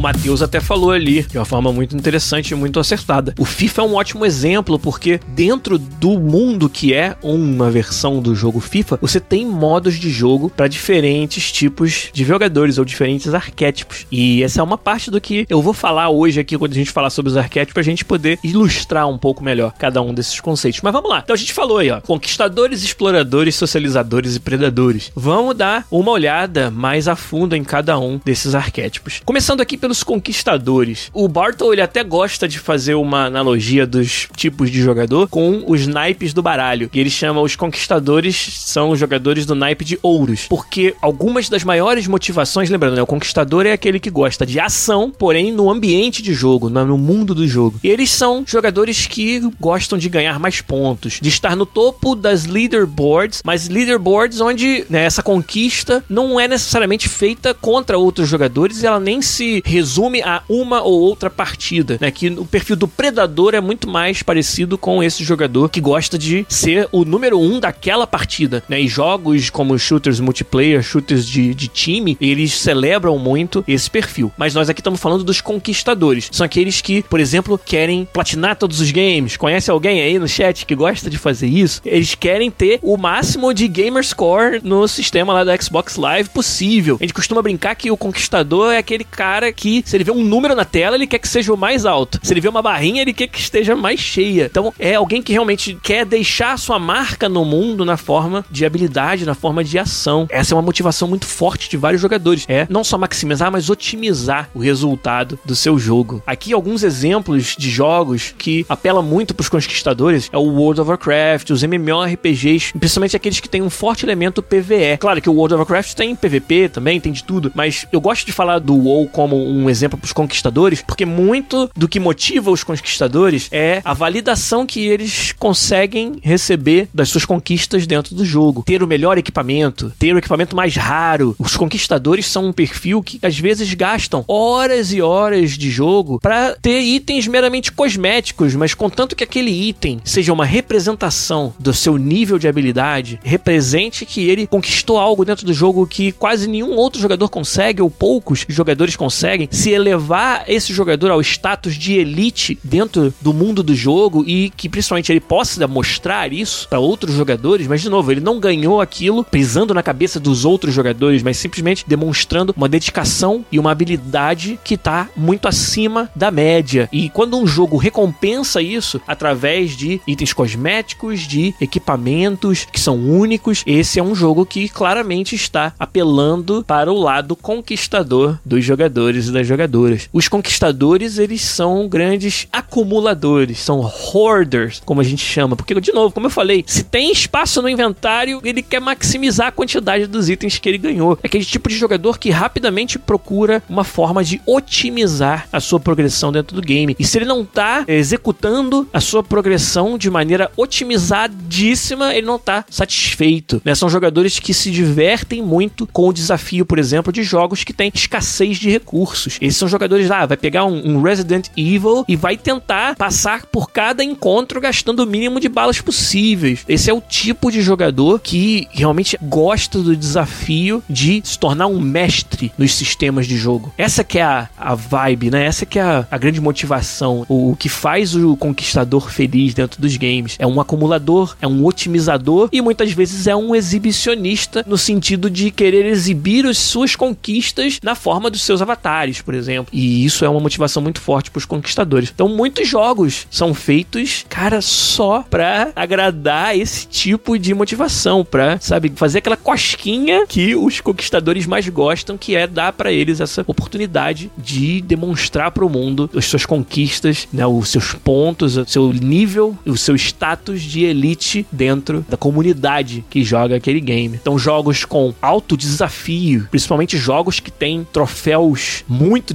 [0.06, 3.34] Matheus até falou ali, de uma forma muito interessante e muito acertada.
[3.36, 8.32] O FIFA é um ótimo exemplo, porque dentro do mundo que é uma versão do
[8.32, 14.06] jogo FIFA, você tem modos de jogo para diferentes tipos de jogadores ou diferentes arquétipos.
[14.08, 16.92] E essa é uma parte do que eu vou falar hoje aqui, quando a gente
[16.92, 20.82] falar sobre os arquétipos, pra gente poder ilustrar um pouco melhor cada um desses conceitos.
[20.82, 21.18] Mas vamos lá.
[21.24, 25.10] Então a gente falou aí, ó, conquistadores, exploradores, socializadores e predadores.
[25.16, 29.20] Vamos dar uma olhada mais a fundo em cada um desses arquétipos.
[29.24, 31.10] Começando aqui pelos conquistadores.
[31.12, 35.86] O Bartle ele até gosta de fazer uma analogia dos tipos de jogador com os
[35.86, 36.90] naipes do baralho.
[36.92, 41.64] E ele chama os conquistadores são os jogadores do naipe de ouros, porque algumas das
[41.64, 46.22] maiores motivações, lembrando, né, o conquistador é aquele que gosta de ação, porém no ambiente
[46.22, 47.78] de jogo, no mundo do jogo.
[47.82, 52.46] E eles são jogadores que gostam de ganhar mais pontos, de estar no topo das
[52.46, 59.00] leaderboards, mas leaderboards onde né, essa conquista não é necessariamente feita contra outros jogadores, ela
[59.00, 62.10] nem se resume resume a uma ou outra partida, né?
[62.10, 66.44] Que o perfil do predador é muito mais parecido com esse jogador que gosta de
[66.48, 68.80] ser o número um daquela partida, né?
[68.80, 74.32] E jogos como shooters multiplayer, shooters de, de time, eles celebram muito esse perfil.
[74.36, 76.28] Mas nós aqui estamos falando dos conquistadores.
[76.32, 79.36] São aqueles que, por exemplo, querem platinar todos os games.
[79.36, 81.80] Conhece alguém aí no chat que gosta de fazer isso?
[81.84, 86.96] Eles querem ter o máximo de gamer score no sistema lá da Xbox Live possível.
[87.00, 90.22] A gente costuma brincar que o conquistador é aquele cara que se ele vê um
[90.22, 92.18] número na tela, ele quer que seja o mais alto.
[92.22, 94.46] Se ele vê uma barrinha, ele quer que esteja mais cheia.
[94.46, 99.24] Então, é alguém que realmente quer deixar sua marca no mundo na forma de habilidade,
[99.24, 100.26] na forma de ação.
[100.30, 102.44] Essa é uma motivação muito forte de vários jogadores.
[102.48, 106.22] É não só maximizar, mas otimizar o resultado do seu jogo.
[106.26, 110.90] Aqui alguns exemplos de jogos que apelam muito para os conquistadores é o World of
[110.90, 114.96] Warcraft, os MMORPGs, principalmente aqueles que têm um forte elemento PVE.
[114.98, 118.26] Claro que o World of Warcraft tem PVP também, tem de tudo, mas eu gosto
[118.26, 122.00] de falar do WoW como um um exemplo para os conquistadores, porque muito do que
[122.00, 128.24] motiva os conquistadores é a validação que eles conseguem receber das suas conquistas dentro do
[128.24, 128.62] jogo.
[128.64, 131.34] Ter o melhor equipamento, ter o equipamento mais raro.
[131.38, 136.56] Os conquistadores são um perfil que às vezes gastam horas e horas de jogo para
[136.62, 142.38] ter itens meramente cosméticos, mas contanto que aquele item seja uma representação do seu nível
[142.38, 147.28] de habilidade, represente que ele conquistou algo dentro do jogo que quase nenhum outro jogador
[147.28, 153.32] consegue ou poucos jogadores conseguem, se elevar esse jogador ao status de elite dentro do
[153.32, 157.88] mundo do jogo e que principalmente ele possa mostrar isso para outros jogadores, mas de
[157.88, 162.68] novo, ele não ganhou aquilo pisando na cabeça dos outros jogadores, mas simplesmente demonstrando uma
[162.68, 166.86] dedicação e uma habilidade que tá muito acima da média.
[166.92, 173.62] E quando um jogo recompensa isso através de itens cosméticos, de equipamentos que são únicos,
[173.66, 179.32] esse é um jogo que claramente está apelando para o lado conquistador dos jogadores e
[179.32, 180.08] das jogadoras.
[180.12, 185.56] Os conquistadores, eles são grandes acumuladores, são hoarders, como a gente chama.
[185.56, 189.52] Porque, de novo, como eu falei, se tem espaço no inventário, ele quer maximizar a
[189.52, 191.18] quantidade dos itens que ele ganhou.
[191.22, 196.32] É aquele tipo de jogador que rapidamente procura uma forma de otimizar a sua progressão
[196.32, 196.96] dentro do game.
[196.98, 202.64] E se ele não tá executando a sua progressão de maneira otimizadíssima, ele não tá
[202.68, 203.60] satisfeito.
[203.64, 203.74] Né?
[203.74, 207.90] São jogadores que se divertem muito com o desafio, por exemplo, de jogos que têm
[207.94, 209.25] escassez de recursos.
[209.40, 213.46] Esses são jogadores lá, ah, vai pegar um, um, Resident Evil e vai tentar passar
[213.46, 216.64] por cada encontro gastando o mínimo de balas possíveis.
[216.68, 221.80] Esse é o tipo de jogador que realmente gosta do desafio de se tornar um
[221.80, 223.72] mestre nos sistemas de jogo.
[223.76, 225.44] Essa que é a, a vibe, né?
[225.44, 227.26] Essa que é a, a grande motivação.
[227.28, 230.36] O, o que faz o conquistador feliz dentro dos games.
[230.38, 235.50] É um acumulador, é um otimizador e muitas vezes é um exibicionista no sentido de
[235.50, 239.70] querer exibir as suas conquistas na forma dos seus avatares por exemplo.
[239.72, 242.10] E isso é uma motivação muito forte para os conquistadores.
[242.14, 248.92] Então, muitos jogos são feitos, cara, só pra agradar esse tipo de motivação, pra, sabe,
[248.94, 254.30] fazer aquela cosquinha que os conquistadores mais gostam, que é dar para eles essa oportunidade
[254.36, 259.56] de demonstrar para o mundo as suas conquistas, né, os seus pontos, o seu nível,
[259.64, 264.18] o seu status de elite dentro da comunidade que joga aquele game.
[264.20, 268.84] Então, jogos com alto desafio, principalmente jogos que têm troféus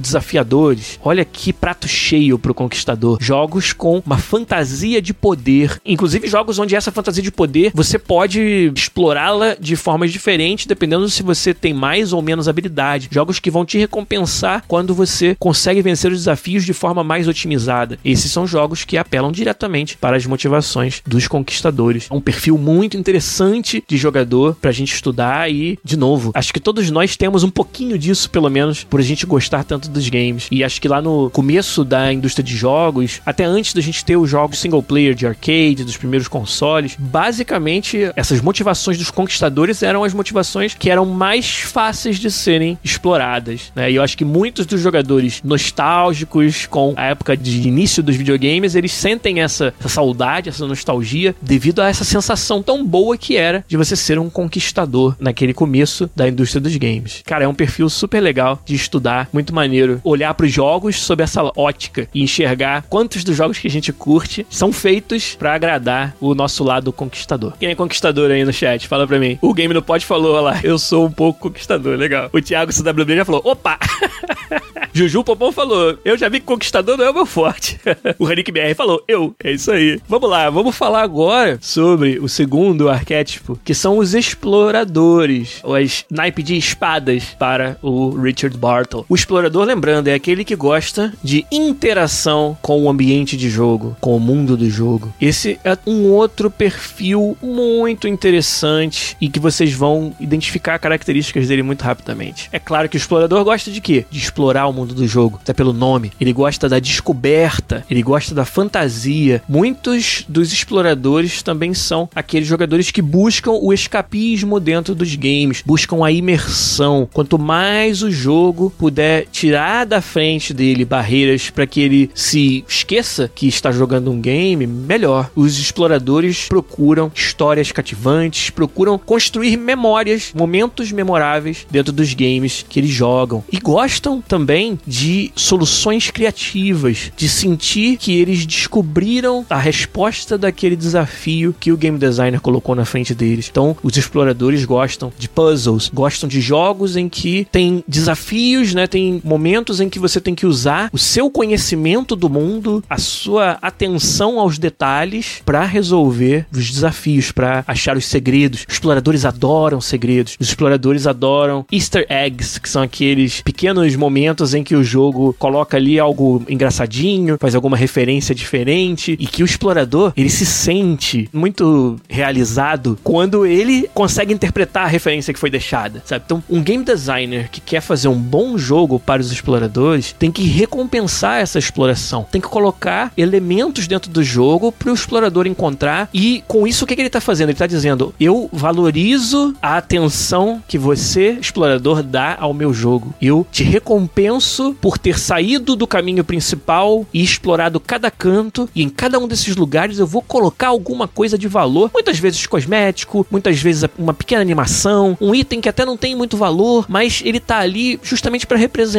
[0.00, 0.98] desafiadores.
[1.02, 3.18] Olha que prato cheio pro conquistador.
[3.20, 8.72] Jogos com uma fantasia de poder, inclusive jogos onde essa fantasia de poder você pode
[8.74, 13.08] explorá-la de formas diferentes dependendo se você tem mais ou menos habilidade.
[13.10, 17.98] Jogos que vão te recompensar quando você consegue vencer os desafios de forma mais otimizada.
[18.04, 22.08] Esses são jogos que apelam diretamente para as motivações dos conquistadores.
[22.10, 26.60] É um perfil muito interessante de jogador pra gente estudar e, de novo, acho que
[26.60, 30.48] todos nós temos um pouquinho disso, pelo menos, por a gente gostar tanto dos games.
[30.50, 34.16] E acho que lá no começo da indústria de jogos, até antes da gente ter
[34.16, 40.04] os jogos single player de arcade, dos primeiros consoles, basicamente essas motivações dos conquistadores eram
[40.04, 43.72] as motivações que eram mais fáceis de serem exploradas.
[43.74, 43.90] Né?
[43.90, 48.74] E eu acho que muitos dos jogadores nostálgicos com a época de início dos videogames,
[48.74, 53.64] eles sentem essa, essa saudade, essa nostalgia, devido a essa sensação tão boa que era
[53.68, 57.22] de você ser um conquistador naquele começo da indústria dos games.
[57.24, 60.00] Cara, é um perfil super legal de estudar, muito maneiro.
[60.04, 63.92] Olhar para os jogos sob essa ótica e enxergar quantos dos jogos que a gente
[63.92, 67.54] curte são feitos para agradar o nosso lado conquistador.
[67.58, 68.88] Quem é conquistador aí no chat?
[68.88, 69.38] Fala pra mim.
[69.40, 72.30] O Game no Pod falou lá, eu sou um pouco conquistador, legal.
[72.32, 73.78] O Thiago CWB já falou, opa!
[74.94, 77.80] Juju Popom falou, eu já vi que conquistador não é o meu forte.
[78.18, 79.34] o Hanik BR falou, eu.
[79.42, 79.98] É isso aí.
[80.06, 86.42] Vamos lá, vamos falar agora sobre o segundo arquétipo, que são os exploradores, as naipe
[86.42, 89.06] de espadas para o Richard Bartle.
[89.08, 94.16] O explorador, lembrando, é aquele que gosta de interação com o ambiente de jogo, com
[94.16, 95.12] o mundo do jogo.
[95.20, 101.82] Esse é um outro perfil muito interessante e que vocês vão identificar características dele muito
[101.82, 102.48] rapidamente.
[102.52, 104.04] É claro que o explorador gosta de quê?
[104.10, 106.12] De explorar o mundo do jogo, até pelo nome.
[106.20, 109.42] Ele gosta da descoberta, ele gosta da fantasia.
[109.48, 116.04] Muitos dos exploradores também são aqueles jogadores que buscam o escapismo dentro dos games, buscam
[116.04, 117.08] a imersão.
[117.12, 123.30] Quanto mais o jogo puder tirar da frente dele barreiras para que ele se esqueça
[123.34, 125.30] que está jogando um game, melhor.
[125.34, 132.90] Os exploradores procuram histórias cativantes, procuram construir memórias, momentos memoráveis dentro dos games que eles
[132.90, 133.42] jogam.
[133.50, 141.54] E gostam também de soluções criativas, de sentir que eles descobriram a resposta daquele desafio
[141.58, 143.48] que o game designer colocou na frente deles.
[143.50, 148.86] Então, os exploradores gostam de puzzles, gostam de jogos em que tem desafios, né?
[148.86, 153.58] Tem momentos em que você tem que usar o seu conhecimento do mundo, a sua
[153.62, 158.64] atenção aos detalhes para resolver os desafios, para achar os segredos.
[158.68, 160.36] Os exploradores adoram segredos.
[160.38, 165.76] Os exploradores adoram Easter eggs, que são aqueles pequenos momentos em que o jogo coloca
[165.76, 171.96] ali algo engraçadinho, faz alguma referência diferente e que o explorador, ele se sente muito
[172.08, 176.24] realizado quando ele consegue interpretar a referência que foi deixada, sabe?
[176.24, 180.44] Então, um game designer que quer fazer um bom jogo para os exploradores tem que
[180.44, 186.42] recompensar essa exploração, tem que colocar elementos dentro do jogo para o explorador encontrar e
[186.46, 187.48] com isso o que, que ele está fazendo?
[187.48, 193.14] Ele está dizendo: eu valorizo a atenção que você, explorador, dá ao meu jogo.
[193.20, 198.88] Eu te recompenso por ter saído do caminho principal e explorado cada canto e em
[198.88, 203.60] cada um desses lugares eu vou colocar alguma coisa de valor, muitas vezes cosmético, muitas
[203.60, 207.58] vezes uma pequena animação, um item que até não tem muito valor, mas ele tá
[207.58, 208.91] ali justamente para representar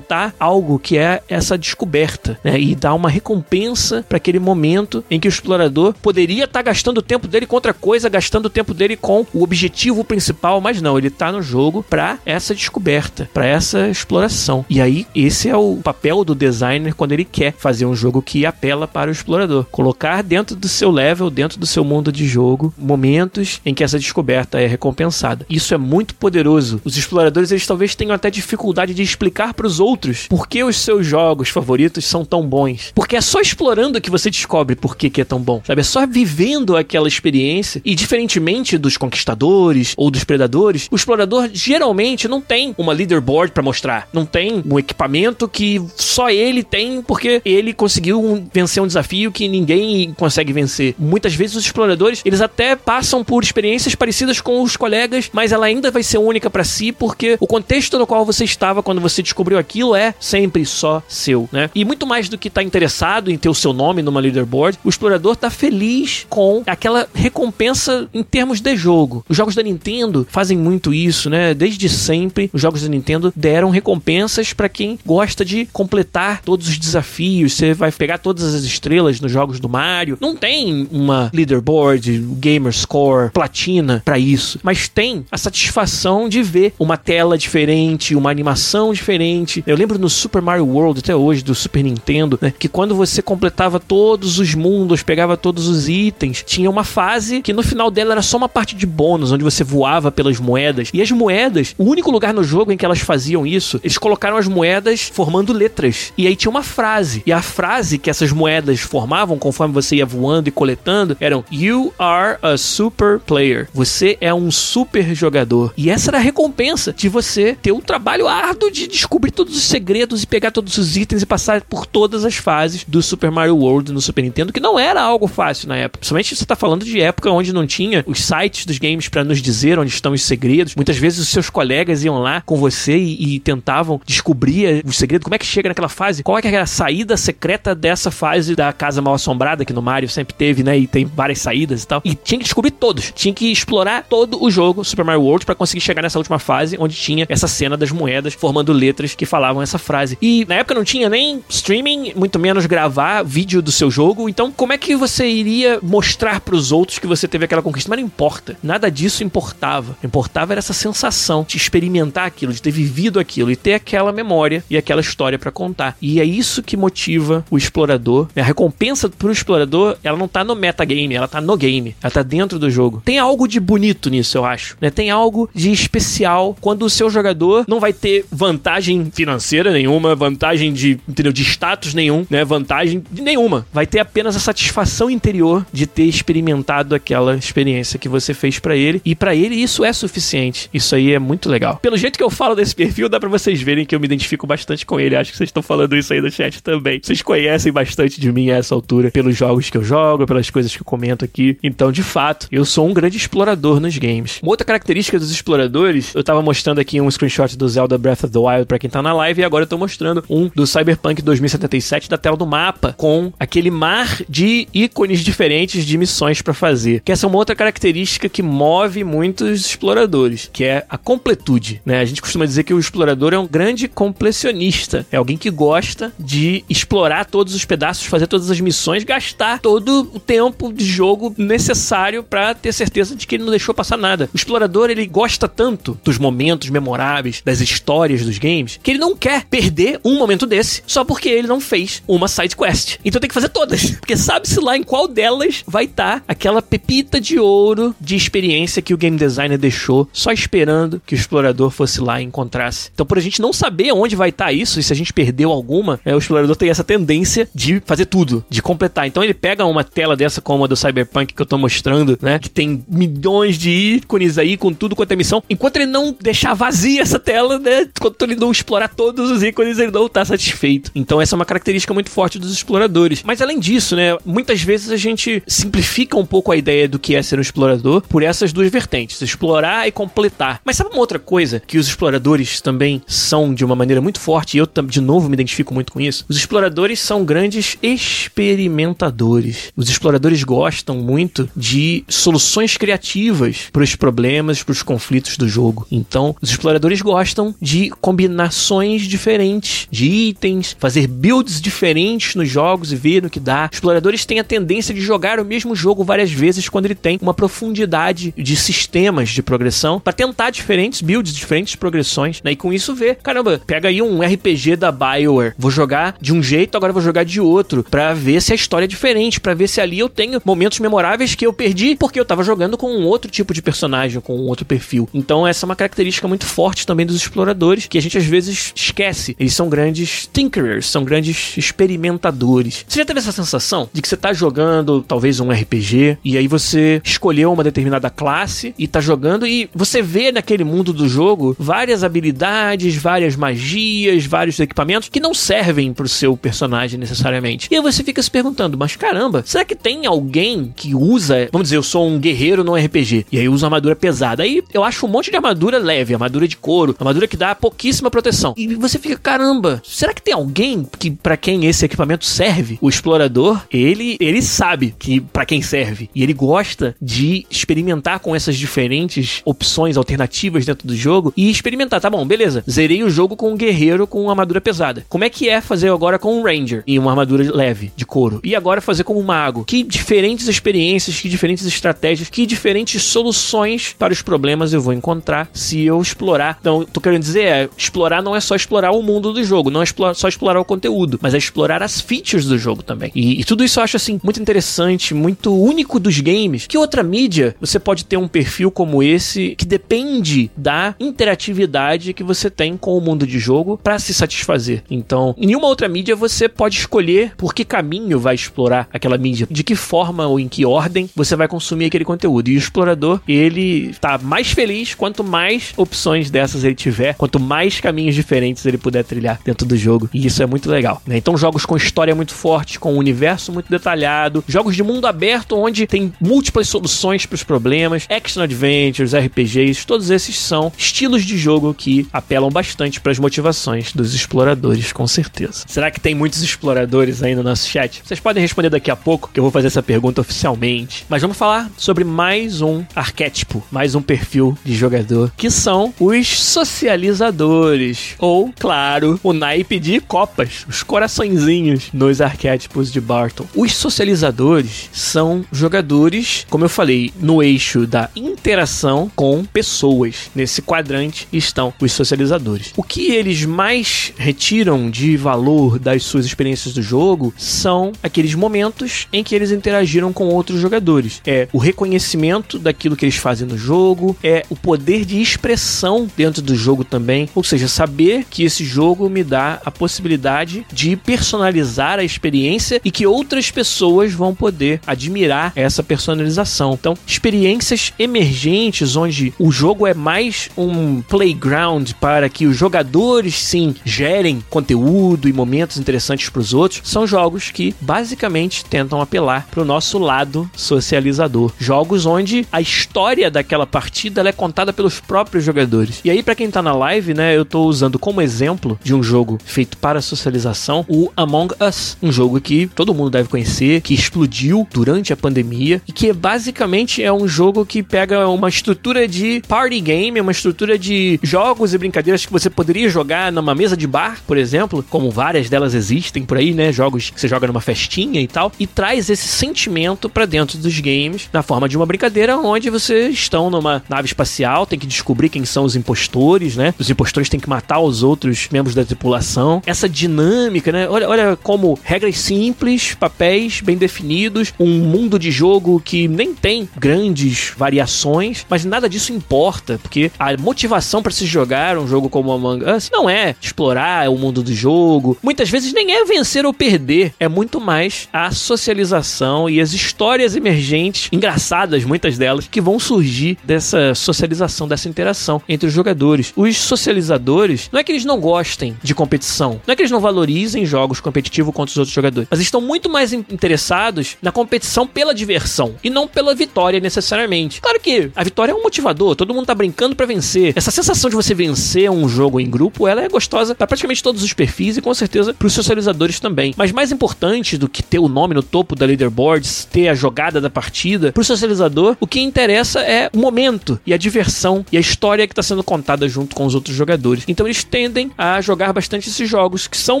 [0.38, 2.58] algo que é essa descoberta, né?
[2.58, 6.98] E dar uma recompensa para aquele momento em que o explorador poderia estar tá gastando
[6.98, 10.80] o tempo dele com outra coisa, gastando o tempo dele com o objetivo principal, mas
[10.80, 14.64] não, ele tá no jogo para essa descoberta, para essa exploração.
[14.68, 18.46] E aí esse é o papel do designer quando ele quer fazer um jogo que
[18.46, 22.72] apela para o explorador, colocar dentro do seu level, dentro do seu mundo de jogo,
[22.76, 25.46] momentos em que essa descoberta é recompensada.
[25.48, 26.80] Isso é muito poderoso.
[26.84, 30.76] Os exploradores eles talvez tenham até dificuldade de explicar para os outros por que os
[30.76, 32.92] seus jogos favoritos são tão bons.
[32.94, 35.62] Porque é só explorando que você descobre por que, que é tão bom.
[35.64, 35.80] Sabe?
[35.80, 37.80] É só vivendo aquela experiência.
[37.84, 43.62] E diferentemente dos conquistadores ou dos predadores, o explorador geralmente não tem uma leaderboard para
[43.62, 44.08] mostrar.
[44.12, 49.48] Não tem um equipamento que só ele tem porque ele conseguiu vencer um desafio que
[49.48, 50.94] ninguém consegue vencer.
[50.98, 55.66] Muitas vezes os exploradores, eles até passam por experiências parecidas com os colegas, mas ela
[55.66, 59.22] ainda vai ser única para si porque o contexto no qual você estava quando você
[59.22, 61.70] descobriu aquilo é sempre só seu, né?
[61.74, 64.78] E muito mais do que estar tá interessado em ter o seu nome numa leaderboard,
[64.84, 69.24] o explorador tá feliz com aquela recompensa em termos de jogo.
[69.28, 71.54] Os jogos da Nintendo fazem muito isso, né?
[71.54, 76.78] Desde sempre, os jogos da Nintendo deram recompensas para quem gosta de completar todos os
[76.78, 77.54] desafios.
[77.54, 80.18] Você vai pegar todas as estrelas nos jogos do Mario.
[80.20, 86.74] Não tem uma leaderboard, gamer score, platina para isso, mas tem a satisfação de ver
[86.78, 89.47] uma tela diferente, uma animação diferente.
[89.66, 93.22] Eu lembro no Super Mario World até hoje do Super Nintendo, né, que quando você
[93.22, 98.12] completava todos os mundos, pegava todos os itens, tinha uma fase que no final dela
[98.12, 100.90] era só uma parte de bônus, onde você voava pelas moedas.
[100.92, 104.36] E as moedas, o único lugar no jogo em que elas faziam isso, eles colocaram
[104.36, 106.12] as moedas formando letras.
[106.16, 107.22] E aí tinha uma frase.
[107.26, 111.92] E a frase que essas moedas formavam conforme você ia voando e coletando eram You
[111.98, 113.68] are a super player.
[113.72, 115.72] Você é um super jogador.
[115.76, 119.62] E essa era a recompensa de você ter um trabalho árduo de descobrir todos os
[119.62, 123.56] segredos e pegar todos os itens e passar por todas as fases do Super Mario
[123.56, 126.00] World no Super Nintendo, que não era algo fácil na época.
[126.00, 129.40] Principalmente você tá falando de época onde não tinha os sites dos games para nos
[129.40, 130.74] dizer onde estão os segredos.
[130.74, 135.22] Muitas vezes os seus colegas iam lá com você e, e tentavam descobrir os segredos.
[135.22, 136.24] Como é que chega naquela fase?
[136.24, 140.08] Qual é era a saída secreta dessa fase da casa mal assombrada que no Mario
[140.08, 140.76] sempre teve, né?
[140.76, 142.02] E tem várias saídas e tal.
[142.04, 143.12] E tinha que descobrir todos.
[143.14, 146.76] Tinha que explorar todo o jogo Super Mario World para conseguir chegar nessa última fase
[146.80, 150.18] onde tinha essa cena das moedas formando letras que falavam essa frase.
[150.20, 154.28] E na época não tinha nem streaming, muito menos gravar vídeo do seu jogo.
[154.28, 157.88] Então, como é que você iria mostrar para os outros que você teve aquela conquista?
[157.88, 158.56] Mas não importa.
[158.62, 159.96] Nada disso importava.
[160.02, 164.64] Importava era essa sensação de experimentar aquilo, de ter vivido aquilo e ter aquela memória
[164.68, 165.96] e aquela história para contar.
[166.00, 168.28] E é isso que motiva o explorador.
[168.36, 171.94] A recompensa pro explorador, ela não tá no metagame, ela tá no game.
[172.02, 173.02] Ela tá dentro do jogo.
[173.04, 174.76] Tem algo de bonito nisso, eu acho.
[174.80, 174.90] Né?
[174.90, 180.72] Tem algo de especial quando o seu jogador não vai ter vantagem financeira nenhuma, vantagem
[180.72, 182.44] de, entendeu, de status nenhum, né?
[182.44, 183.66] Vantagem de nenhuma.
[183.72, 188.76] Vai ter apenas a satisfação interior de ter experimentado aquela experiência que você fez para
[188.76, 189.02] ele.
[189.04, 190.70] E para ele isso é suficiente.
[190.72, 191.78] Isso aí é muito legal.
[191.78, 194.46] Pelo jeito que eu falo desse perfil, dá para vocês verem que eu me identifico
[194.46, 195.16] bastante com ele.
[195.16, 197.00] Acho que vocês estão falando isso aí no chat também.
[197.02, 200.76] Vocês conhecem bastante de mim a essa altura, pelos jogos que eu jogo, pelas coisas
[200.76, 201.58] que eu comento aqui.
[201.60, 204.38] Então, de fato, eu sou um grande explorador nos games.
[204.42, 208.32] Uma outra característica dos exploradores, eu tava mostrando aqui um screenshot do Zelda Breath of
[208.32, 211.22] the Wild para quem tá na live e agora eu tô mostrando um do Cyberpunk
[211.22, 217.00] 2077 da tela do mapa com aquele mar de ícones diferentes de missões para fazer.
[217.04, 222.00] Que essa é uma outra característica que move muitos exploradores, que é a completude, né?
[222.00, 226.12] A gente costuma dizer que o explorador é um grande completionista, é alguém que gosta
[226.18, 231.34] de explorar todos os pedaços, fazer todas as missões, gastar todo o tempo de jogo
[231.36, 234.28] necessário para ter certeza de que ele não deixou passar nada.
[234.32, 239.14] O explorador, ele gosta tanto dos momentos memoráveis, das histórias dos games, que ele não
[239.14, 242.96] quer perder um momento desse só porque ele não fez uma side quest.
[243.04, 246.62] Então tem que fazer todas, porque sabe-se lá em qual delas vai estar tá aquela
[246.62, 251.68] pepita de ouro de experiência que o game designer deixou só esperando que o explorador
[251.68, 252.88] fosse lá e encontrasse.
[252.94, 255.12] Então, por a gente não saber onde vai estar tá isso, e se a gente
[255.12, 259.06] perdeu alguma, é, o explorador tem essa tendência de fazer tudo, de completar.
[259.06, 262.38] Então ele pega uma tela dessa como a do Cyberpunk que eu tô mostrando, né?
[262.38, 265.42] Que tem milhões de ícones aí com tudo quanto é missão.
[265.50, 267.82] Enquanto ele não deixar vazia essa tela, né?
[267.82, 270.90] Enquanto ele não explorar todos os ícones, ele não tá satisfeito.
[270.94, 273.22] Então essa é uma característica muito forte dos exploradores.
[273.24, 274.16] Mas além disso, né?
[274.24, 278.02] Muitas vezes a gente simplifica um pouco a ideia do que é ser um explorador
[278.02, 280.60] por essas duas vertentes: explorar e completar.
[280.64, 284.56] Mas sabe uma outra coisa que os exploradores também são de uma maneira muito forte,
[284.56, 286.24] e eu de novo me identifico muito com isso?
[286.28, 289.72] Os exploradores são grandes experimentadores.
[289.76, 295.86] Os exploradores gostam muito de soluções criativas para os problemas, para os conflitos do jogo.
[295.90, 298.67] Então, os exploradores gostam de combinações
[299.02, 303.68] diferentes de itens, fazer builds diferentes nos jogos e ver no que dá.
[303.72, 307.34] Exploradores têm a tendência de jogar o mesmo jogo várias vezes quando ele tem uma
[307.34, 312.52] profundidade de sistemas de progressão para tentar diferentes builds, diferentes progressões, né?
[312.52, 316.42] E com isso ver, caramba, pega aí um RPG da BioWare, vou jogar de um
[316.42, 319.68] jeito, agora vou jogar de outro, para ver se a história é diferente, para ver
[319.68, 323.06] se ali eu tenho momentos memoráveis que eu perdi porque eu tava jogando com um
[323.06, 325.08] outro tipo de personagem, com um outro perfil.
[325.12, 328.57] Então essa é uma característica muito forte também dos exploradores, que a gente às vezes
[328.74, 329.36] esquece.
[329.38, 332.84] Eles são grandes tinkerers, são grandes experimentadores.
[332.86, 336.48] Você já teve essa sensação de que você tá jogando talvez um RPG e aí
[336.48, 341.56] você escolheu uma determinada classe e tá jogando e você vê naquele mundo do jogo
[341.58, 347.68] várias habilidades, várias magias, vários equipamentos que não servem pro seu personagem necessariamente.
[347.70, 351.66] E aí você fica se perguntando, mas caramba, será que tem alguém que usa, vamos
[351.66, 354.42] dizer, eu sou um guerreiro no RPG e aí uso armadura pesada.
[354.42, 358.10] Aí eu acho um monte de armadura leve, armadura de couro, armadura que dá pouquíssima
[358.10, 362.78] proteção E você fica, caramba, será que tem alguém que para quem esse equipamento serve?
[362.80, 368.34] O explorador, ele ele sabe que para quem serve e ele gosta de experimentar com
[368.34, 372.64] essas diferentes opções alternativas dentro do jogo e experimentar, tá bom, beleza.
[372.68, 375.04] Zerei o jogo com um guerreiro com uma armadura pesada.
[375.08, 378.40] Como é que é fazer agora com um ranger e uma armadura leve de couro?
[378.44, 379.64] E agora fazer com um mago?
[379.64, 385.48] Que diferentes experiências, que diferentes estratégias, que diferentes soluções para os problemas eu vou encontrar
[385.52, 386.58] se eu explorar.
[386.60, 389.82] Então, tô querendo dizer, é, explorar não é só explorar o mundo do jogo, não
[389.82, 393.10] é só explorar o conteúdo, mas é explorar as features do jogo também.
[393.14, 396.66] E, e tudo isso eu acho assim muito interessante, muito único dos games.
[396.66, 402.22] Que outra mídia você pode ter um perfil como esse que depende da interatividade que
[402.22, 404.82] você tem com o mundo de jogo para se satisfazer.
[404.90, 409.46] Então, em nenhuma outra mídia você pode escolher por que caminho vai explorar aquela mídia,
[409.50, 412.48] de que forma ou em que ordem você vai consumir aquele conteúdo.
[412.48, 417.80] E o explorador, ele tá mais feliz quanto mais opções dessas ele tiver, quanto mais
[417.80, 420.08] caminhos diferentes ele puder trilhar dentro do jogo.
[420.12, 421.16] E isso é muito legal, né?
[421.16, 425.56] Então, jogos com história muito forte, com um universo muito detalhado, jogos de mundo aberto
[425.56, 431.36] onde tem múltiplas soluções para os problemas, action adventures, RPGs, todos esses são estilos de
[431.36, 435.64] jogo que apelam bastante para as motivações dos exploradores, com certeza.
[435.66, 438.02] Será que tem muitos exploradores aí no nosso chat?
[438.04, 441.04] Vocês podem responder daqui a pouco, que eu vou fazer essa pergunta oficialmente.
[441.08, 446.28] Mas vamos falar sobre mais um arquétipo, mais um perfil de jogador, que são os
[446.40, 448.14] socializadores.
[448.18, 453.46] Ou, claro, o naipe de copas, os coraçõezinhos nos arquétipos de Barton.
[453.54, 460.30] Os socializadores são jogadores, como eu falei, no eixo da interação com pessoas.
[460.34, 462.72] Nesse quadrante estão os socializadores.
[462.76, 469.06] O que eles mais retiram de valor das suas experiências do jogo são aqueles momentos
[469.12, 471.20] em que eles interagiram com outros jogadores.
[471.26, 476.42] É o reconhecimento daquilo que eles fazem no jogo, é o poder de expressão dentro
[476.42, 477.97] do jogo também, ou seja, saber
[478.30, 484.12] que esse jogo me dá a possibilidade de personalizar a experiência e que outras pessoas
[484.12, 486.74] vão poder admirar essa personalização.
[486.74, 493.74] Então, experiências emergentes onde o jogo é mais um playground para que os jogadores sim
[493.84, 499.62] gerem conteúdo e momentos interessantes para os outros, são jogos que basicamente tentam apelar para
[499.62, 501.52] o nosso lado socializador.
[501.58, 506.00] Jogos onde a história daquela partida é contada pelos próprios jogadores.
[506.04, 509.04] E aí, para quem tá na live, né, eu tô usando como exemplo de um
[509.04, 513.94] jogo feito para socialização o Among Us, um jogo que todo mundo deve conhecer, que
[513.94, 519.40] explodiu durante a pandemia e que basicamente é um jogo que pega uma estrutura de
[519.46, 523.86] party game, uma estrutura de jogos e brincadeiras que você poderia jogar numa mesa de
[523.86, 527.60] bar, por exemplo, como várias delas existem por aí, né, jogos que você joga numa
[527.60, 531.86] festinha e tal, e traz esse sentimento para dentro dos games na forma de uma
[531.86, 536.74] brincadeira onde vocês estão numa nave espacial, tem que descobrir quem são os impostores, né?
[536.78, 539.62] Os impostores têm que matar os outros membros da tripulação.
[539.66, 540.88] Essa dinâmica, né?
[540.88, 546.68] Olha, olha como regras simples, papéis bem definidos, um mundo de jogo que nem tem
[546.76, 552.32] grandes variações, mas nada disso importa, porque a motivação para se jogar um jogo como
[552.32, 556.52] Among Us não é explorar o mundo do jogo, muitas vezes nem é vencer ou
[556.52, 562.78] perder, é muito mais a socialização e as histórias emergentes, engraçadas muitas delas, que vão
[562.78, 566.32] surgir dessa socialização, dessa interação entre os jogadores.
[566.36, 570.00] Os socializadores, não é que eles não gostem de competição, não é que eles não
[570.00, 575.14] valorizem jogos competitivos contra os outros jogadores, mas estão muito mais interessados na competição pela
[575.14, 577.60] diversão e não pela vitória necessariamente.
[577.60, 580.52] Claro que a vitória é um motivador, todo mundo tá brincando para vencer.
[580.56, 584.22] Essa sensação de você vencer um jogo em grupo, ela é gostosa para praticamente todos
[584.22, 586.54] os perfis e com certeza para os socializadores também.
[586.56, 590.40] Mas mais importante do que ter o nome no topo da leaderboards, ter a jogada
[590.40, 594.80] da partida, pro socializador, o que interessa é o momento e a diversão e a
[594.80, 597.24] história que está sendo contada junto com os outros jogadores.
[597.28, 600.00] Então eles tendem a jogar bastante esses jogos que são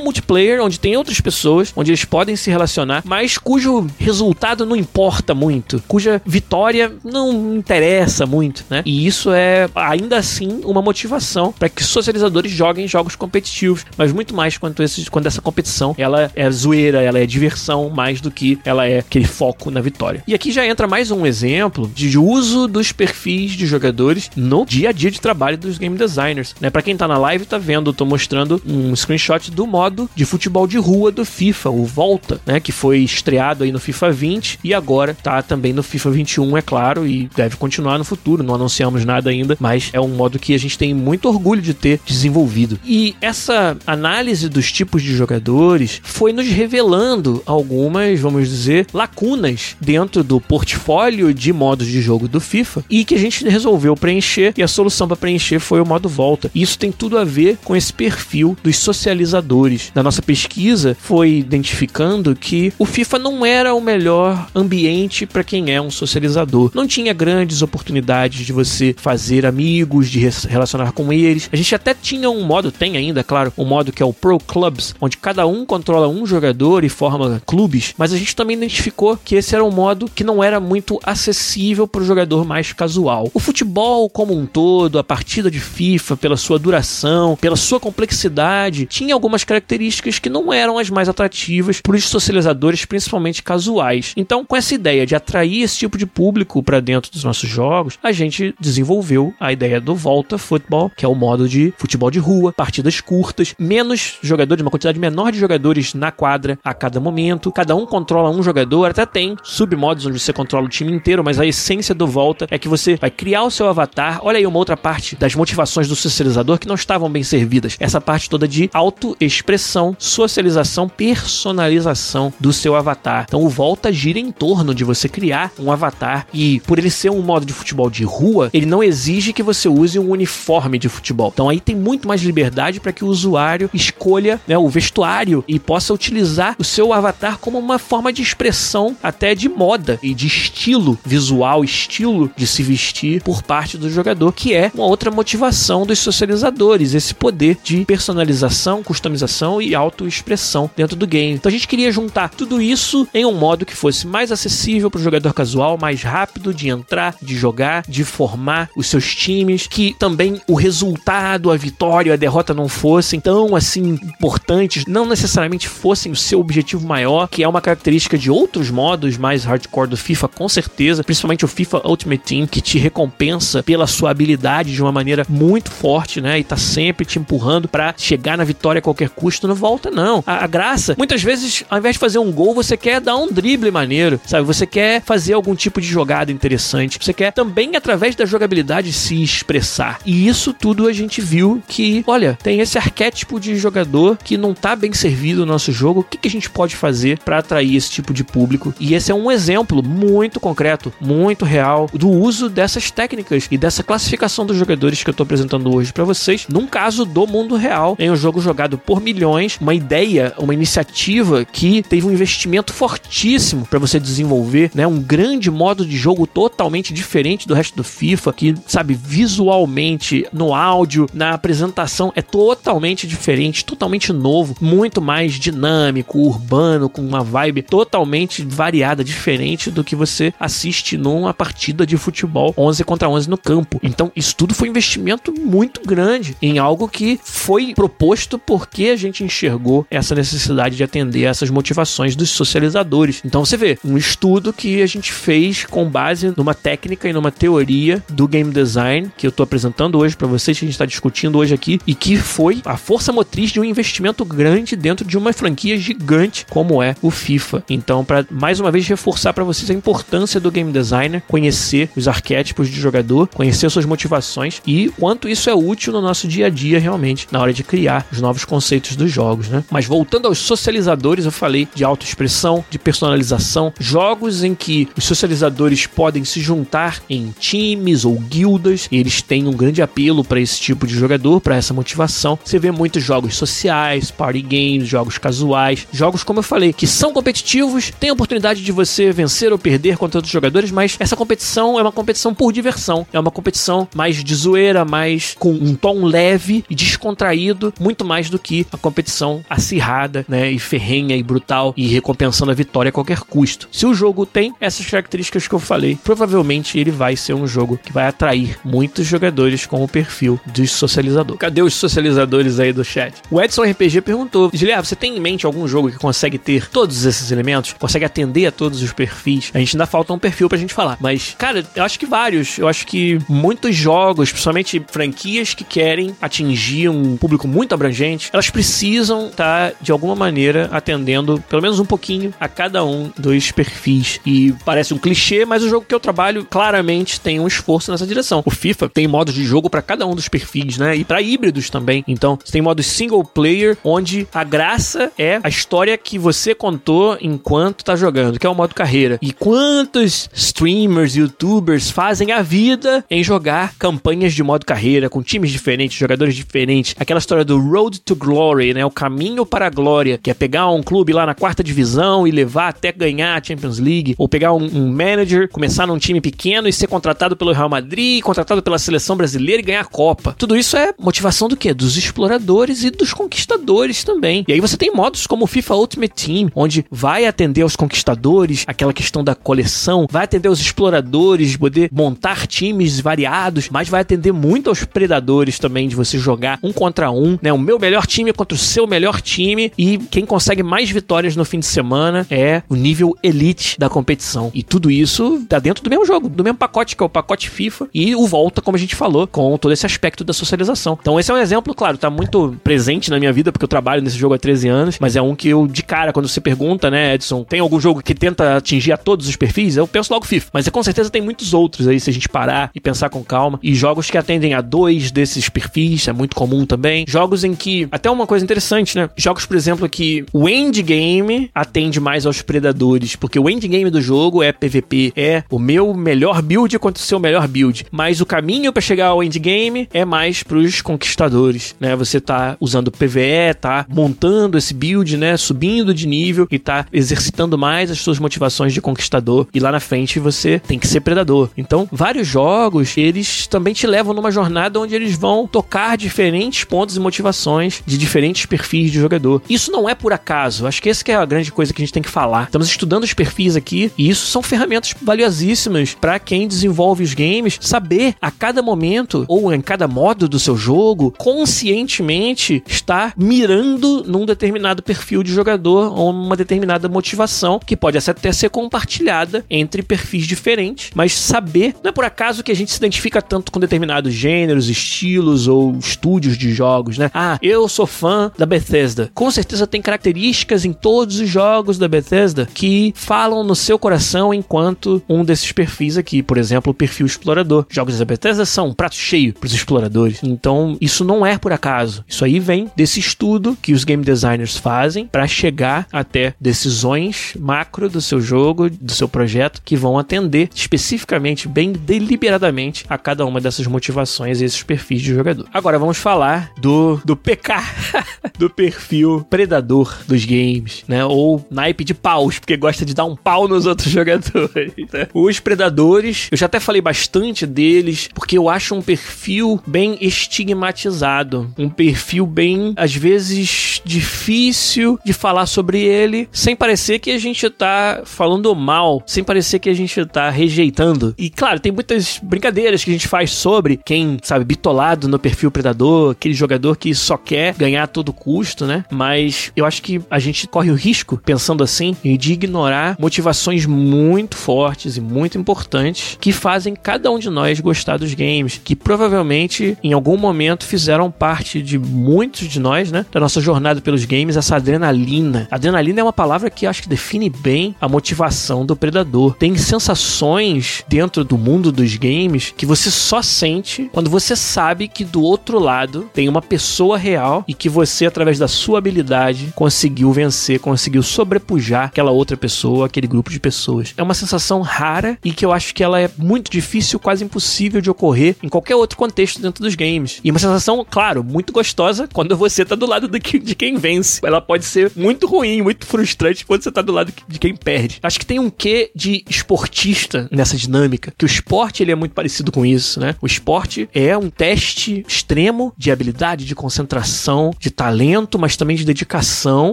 [0.00, 5.34] multiplayer, onde tem outras pessoas, onde eles podem se relacionar, mas cujo resultado não importa
[5.34, 8.82] muito, cuja vitória não interessa muito, né?
[8.84, 14.34] E isso é ainda assim uma motivação para que socializadores joguem jogos competitivos, mas muito
[14.34, 18.58] mais quanto esses, quando essa competição ela é zoeira, ela é diversão mais do que
[18.64, 20.22] ela é aquele foco na vitória.
[20.26, 24.90] E aqui já entra mais um exemplo de uso dos perfis de jogadores no dia
[24.90, 26.70] a dia de trabalho dos game designers, né?
[26.70, 30.24] Para quem tá na live tá vendo, eu tô mostrando um screenshot do modo de
[30.24, 34.60] futebol de rua do FIFA, o Volta, né, que foi estreado aí no FIFA 20
[34.62, 38.42] e agora tá também no FIFA 21, é claro, e deve continuar no futuro.
[38.42, 41.74] Não anunciamos nada ainda, mas é um modo que a gente tem muito orgulho de
[41.74, 42.78] ter desenvolvido.
[42.84, 50.22] E essa análise dos tipos de jogadores foi nos revelando algumas, vamos dizer, lacunas dentro
[50.22, 54.62] do portfólio de modos de jogo do FIFA e que a gente resolveu preencher e
[54.62, 56.50] a solução para preencher foi o modo volta.
[56.54, 59.92] Isso tem tudo a ver ver com esse perfil dos socializadores.
[59.94, 65.72] Na nossa pesquisa, foi identificando que o FIFA não era o melhor ambiente para quem
[65.72, 66.72] é um socializador.
[66.74, 70.18] Não tinha grandes oportunidades de você fazer amigos, de
[70.48, 71.48] relacionar com eles.
[71.52, 74.40] A gente até tinha um modo, tem ainda, claro, um modo que é o Pro
[74.40, 79.16] Clubs, onde cada um controla um jogador e forma clubes, mas a gente também identificou
[79.16, 83.30] que esse era um modo que não era muito acessível para o jogador mais casual.
[83.32, 88.86] O futebol como um todo, a partida de FIFA, pela sua duração, pela sua complexidade,
[88.86, 94.12] tinha algumas características que não eram as mais atrativas para os socializadores, principalmente casuais.
[94.16, 97.98] Então, com essa ideia de atrair esse tipo de público para dentro dos nossos jogos,
[98.02, 102.18] a gente desenvolveu a ideia do Volta Football, que é o modo de futebol de
[102.18, 107.52] rua, partidas curtas, menos jogadores, uma quantidade menor de jogadores na quadra a cada momento,
[107.52, 111.38] cada um controla um jogador, até tem submodos onde você controla o time inteiro, mas
[111.38, 114.20] a essência do Volta é que você vai criar o seu avatar.
[114.22, 117.76] Olha aí uma outra parte das motivações do socializador que não estavam bem servidas.
[117.80, 123.24] Essa parte toda de autoexpressão, socialização, personalização do seu avatar.
[123.28, 127.10] Então o Volta gira em torno de você criar um avatar e por ele ser
[127.10, 130.88] um modo de futebol de rua, ele não exige que você use um uniforme de
[130.88, 131.30] futebol.
[131.32, 135.58] Então aí tem muito mais liberdade para que o usuário escolha né, o vestuário e
[135.58, 140.26] possa utilizar o seu avatar como uma forma de expressão até de moda e de
[140.26, 145.86] estilo visual, estilo de se vestir por parte do jogador, que é uma outra motivação
[145.86, 151.34] dos socializadores, esse poder de personalização, customização e autoexpressão dentro do game.
[151.34, 155.00] Então a gente queria juntar tudo isso em um modo que fosse mais acessível para
[155.00, 159.94] o jogador casual, mais rápido de entrar, de jogar, de formar os seus times, que
[159.98, 166.12] também o resultado, a vitória, a derrota não fossem tão assim importantes, não necessariamente fossem
[166.12, 170.28] o seu objetivo maior, que é uma característica de outros modos mais hardcore do FIFA,
[170.28, 174.92] com certeza, principalmente o FIFA Ultimate Team, que te recompensa pela sua habilidade de uma
[174.92, 176.38] maneira muito forte, né?
[176.38, 179.48] E tá sempre te empurrando para chegar na vitória a qualquer custo.
[179.48, 180.22] Não volta, não.
[180.26, 183.30] A, a, graça, muitas vezes, ao invés de fazer um gol, você quer dar um
[183.30, 184.46] drible maneiro, sabe?
[184.46, 186.98] Você quer fazer algum tipo de jogada interessante.
[187.00, 189.98] Você quer também, através da jogabilidade, se expressar.
[190.04, 194.54] E isso tudo a gente viu que, olha, tem esse arquétipo de jogador que não
[194.54, 196.00] tá bem servido no nosso jogo.
[196.00, 198.74] O que, que a gente pode fazer para atrair esse tipo de público?
[198.78, 203.82] E esse é um exemplo muito concreto, muito real, do uso dessas técnicas e dessa
[203.82, 207.96] classificação dos jogadores que eu tô apresentando hoje para vocês, num caso do mundo real,
[207.98, 213.66] em um jogo jogado por milhões, uma ideia, uma iniciativa que teve um investimento fortíssimo
[213.66, 218.32] para você desenvolver, né, um grande modo de jogo totalmente diferente do resto do FIFA,
[218.32, 226.20] que sabe visualmente, no áudio, na apresentação é totalmente diferente, totalmente novo, muito mais dinâmico,
[226.20, 232.54] urbano, com uma vibe totalmente variada, diferente do que você assiste numa partida de futebol
[232.56, 233.80] 11 contra 11 no campo.
[233.82, 238.96] Então, isso tudo foi um investimento muito grande em algo que foi proposto porque a
[238.96, 243.22] gente enxergou essa necessidade de atender essas motivações dos socializadores.
[243.24, 247.30] Então, você vê, um estudo que a gente fez com base numa técnica e numa
[247.30, 250.86] teoria do game design que eu estou apresentando hoje para vocês, que a gente está
[250.86, 255.16] discutindo hoje aqui, e que foi a força motriz de um investimento grande dentro de
[255.16, 257.62] uma franquia gigante como é o FIFA.
[257.68, 262.08] Então, para mais uma vez reforçar para vocês a importância do game designer, conhecer os
[262.08, 266.50] arquétipos de jogador, conhecer suas motivações e quanto isso é útil no nosso dia a
[266.50, 269.64] dia realmente, na hora de criar os novos conceitos dos jogos, né?
[269.70, 275.86] Mas voltando aos socializadores, eu falei de autoexpressão, de personalização, jogos em que os socializadores
[275.86, 280.60] podem se juntar em times ou guildas, e eles têm um grande apelo para esse
[280.60, 282.38] tipo de jogador, para essa motivação.
[282.44, 287.12] Você vê muitos jogos sociais, party games, jogos casuais, jogos como eu falei, que são
[287.12, 291.78] competitivos, tem a oportunidade de você vencer ou perder contra outros jogadores, mas essa competição
[291.78, 296.04] é uma competição por diversão, é uma competição mais de zoeira, mais com um tom
[296.04, 301.74] leve e descontraído, muito mais do que a competição acirrada, né, e ferrenha e brutal
[301.76, 303.68] e recompensando a vitória a qualquer custo.
[303.70, 307.78] Se o jogo tem essas características que eu falei, provavelmente ele vai ser um jogo
[307.82, 311.36] que vai atrair muitos jogadores com o perfil de socializador.
[311.36, 313.14] Cadê os socializadores aí do chat?
[313.30, 317.04] O Edson RPG perguntou: Gilead, você tem em mente algum jogo que consegue ter todos
[317.04, 317.74] esses elementos?
[317.78, 319.50] Consegue atender a todos os perfis?
[319.54, 322.58] A gente ainda falta um perfil pra gente falar, mas, cara, eu acho que vários.
[322.58, 328.50] Eu acho que muitos jogos, principalmente franquias que querem atingir um público muito abrangente, elas
[328.50, 333.50] precisam estar, tá, de alguma maneira, atendendo pelo menos um pouquinho a cada um dos
[333.50, 334.20] perfis.
[334.24, 338.06] E parece um clichê, mas o jogo que eu trabalho claramente tem um esforço nessa
[338.06, 338.42] direção.
[338.44, 340.96] O FIFA tem modos de jogo para cada um dos perfis, né?
[340.96, 342.04] E para híbridos também.
[342.06, 347.16] Então, você tem modos single player, onde a graça é a história que você contou
[347.20, 349.18] enquanto tá jogando, que é o modo carreira.
[349.20, 355.50] E quantos streamers, youtubers fazem a vida em jogar campanhas de modo carreira, com times
[355.50, 356.94] diferentes, jogadores jogadores diferentes.
[356.98, 358.84] Aquela história do Road to Glory, né?
[358.84, 362.30] O caminho para a glória, que é pegar um clube lá na quarta divisão e
[362.30, 366.68] levar até ganhar a Champions League, ou pegar um, um manager, começar num time pequeno
[366.68, 370.34] e ser contratado pelo Real Madrid, contratado pela seleção brasileira e ganhar a Copa.
[370.36, 371.72] Tudo isso é motivação do quê?
[371.72, 374.44] Dos exploradores e dos conquistadores também.
[374.48, 378.64] E aí você tem modos como o FIFA Ultimate Team, onde vai atender aos conquistadores,
[378.66, 384.32] aquela questão da coleção, vai atender aos exploradores, poder montar times variados, mas vai atender
[384.32, 387.52] muito aos predadores também, de você jogar um contra um, né?
[387.52, 391.44] O meu melhor time contra o seu melhor time e quem consegue mais vitórias no
[391.44, 394.50] fim de semana é o nível elite da competição.
[394.54, 397.50] E tudo isso tá dentro do mesmo jogo, do mesmo pacote que é o pacote
[397.50, 400.96] FIFA e o volta, como a gente falou, com todo esse aspecto da socialização.
[401.00, 404.00] Então esse é um exemplo, claro, tá muito presente na minha vida porque eu trabalho
[404.00, 406.90] nesse jogo há 13 anos, mas é um que eu de cara quando você pergunta,
[406.90, 409.76] né, Edson, tem algum jogo que tenta atingir a todos os perfis?
[409.76, 412.28] Eu penso logo FIFA, mas é, com certeza tem muitos outros aí se a gente
[412.28, 413.58] parar e pensar com calma.
[413.62, 417.04] E jogos que atendem a dois desses perfis, é muito comum também.
[417.08, 419.08] Jogos em que até uma coisa interessante, né?
[419.16, 424.42] Jogos, por exemplo, que o endgame atende mais aos predadores, porque o endgame do jogo
[424.42, 428.72] é PVP, é o meu melhor build contra o seu melhor build, mas o caminho
[428.72, 431.96] para chegar ao endgame é mais pros conquistadores, né?
[431.96, 437.56] Você tá usando PVE, tá montando esse build, né, subindo de nível e tá exercitando
[437.56, 441.50] mais as suas motivações de conquistador e lá na frente você tem que ser predador.
[441.56, 446.96] Então, vários jogos, eles também te levam numa jornada onde eles vão tocar diferentes pontos
[446.96, 449.42] e motivações de diferentes perfis de jogador.
[449.48, 450.66] Isso não é por acaso.
[450.66, 452.44] Acho que essa que é a grande coisa que a gente tem que falar.
[452.44, 457.58] Estamos estudando os perfis aqui e isso são ferramentas valiosíssimas para quem desenvolve os games
[457.60, 464.26] saber a cada momento ou em cada modo do seu jogo conscientemente estar mirando num
[464.26, 470.26] determinado perfil de jogador ou numa determinada motivação que pode até ser compartilhada entre perfis
[470.26, 474.12] diferentes, mas saber não é por acaso que a gente se identifica tanto com determinados
[474.12, 477.10] gêneros, estilos ou estúdios de jogos, né?
[477.14, 479.10] Ah, eu sou fã da Bethesda.
[479.14, 484.32] Com certeza tem características em todos os jogos da Bethesda que falam no seu coração
[484.32, 487.66] enquanto um desses perfis aqui, por exemplo, o perfil explorador.
[487.68, 490.22] Jogos da Bethesda são um prato cheio para os exploradores.
[490.22, 492.04] Então, isso não é por acaso.
[492.08, 497.88] Isso aí vem desse estudo que os game designers fazem para chegar até decisões macro
[497.88, 503.40] do seu jogo, do seu projeto, que vão atender especificamente, bem deliberadamente, a cada uma
[503.40, 505.46] dessas motivações e esses perfis de jogador.
[505.52, 507.54] Agora vamos falar do, do PK,
[508.38, 511.04] do perfil predador dos games, né?
[511.04, 514.72] Ou naipe de paus, porque gosta de dar um pau nos outros jogadores.
[514.92, 515.08] Né?
[515.12, 521.52] Os predadores, eu já até falei bastante deles, porque eu acho um perfil bem estigmatizado,
[521.58, 527.48] um perfil bem, às vezes, difícil de falar sobre ele, sem parecer que a gente
[527.50, 531.14] tá falando mal, sem parecer que a gente tá rejeitando.
[531.18, 535.50] E claro, tem muitas brincadeiras que a gente faz sobre quem, sabe, bitolado no perfil
[535.58, 538.84] predador, aquele jogador que só quer ganhar a todo custo, né?
[538.90, 544.36] Mas eu acho que a gente corre o risco, pensando assim, de ignorar motivações muito
[544.36, 549.76] fortes e muito importantes que fazem cada um de nós gostar dos games, que provavelmente
[549.82, 553.04] em algum momento fizeram parte de muitos de nós, né?
[553.10, 555.48] Da nossa jornada pelos games, essa adrenalina.
[555.50, 559.34] Adrenalina é uma palavra que acho que define bem a motivação do predador.
[559.34, 565.04] Tem sensações dentro do mundo dos games que você só sente quando você sabe que
[565.04, 570.12] do outro lado tem uma pessoa real e que você, através da sua habilidade, conseguiu
[570.12, 573.94] vencer, conseguiu sobrepujar aquela outra pessoa, aquele grupo de pessoas.
[573.96, 577.80] É uma sensação rara e que eu acho que ela é muito difícil, quase impossível
[577.80, 580.20] de ocorrer em qualquer outro contexto dentro dos games.
[580.24, 584.20] E uma sensação, claro, muito gostosa quando você tá do lado de quem vence.
[584.24, 588.00] Ela pode ser muito ruim, muito frustrante quando você tá do lado de quem perde.
[588.02, 592.12] Acho que tem um quê de esportista nessa dinâmica, que o esporte ele é muito
[592.12, 593.14] parecido com isso, né?
[593.22, 595.37] O esporte é um teste extremo
[595.76, 599.72] de habilidade, de concentração, de talento, mas também de dedicação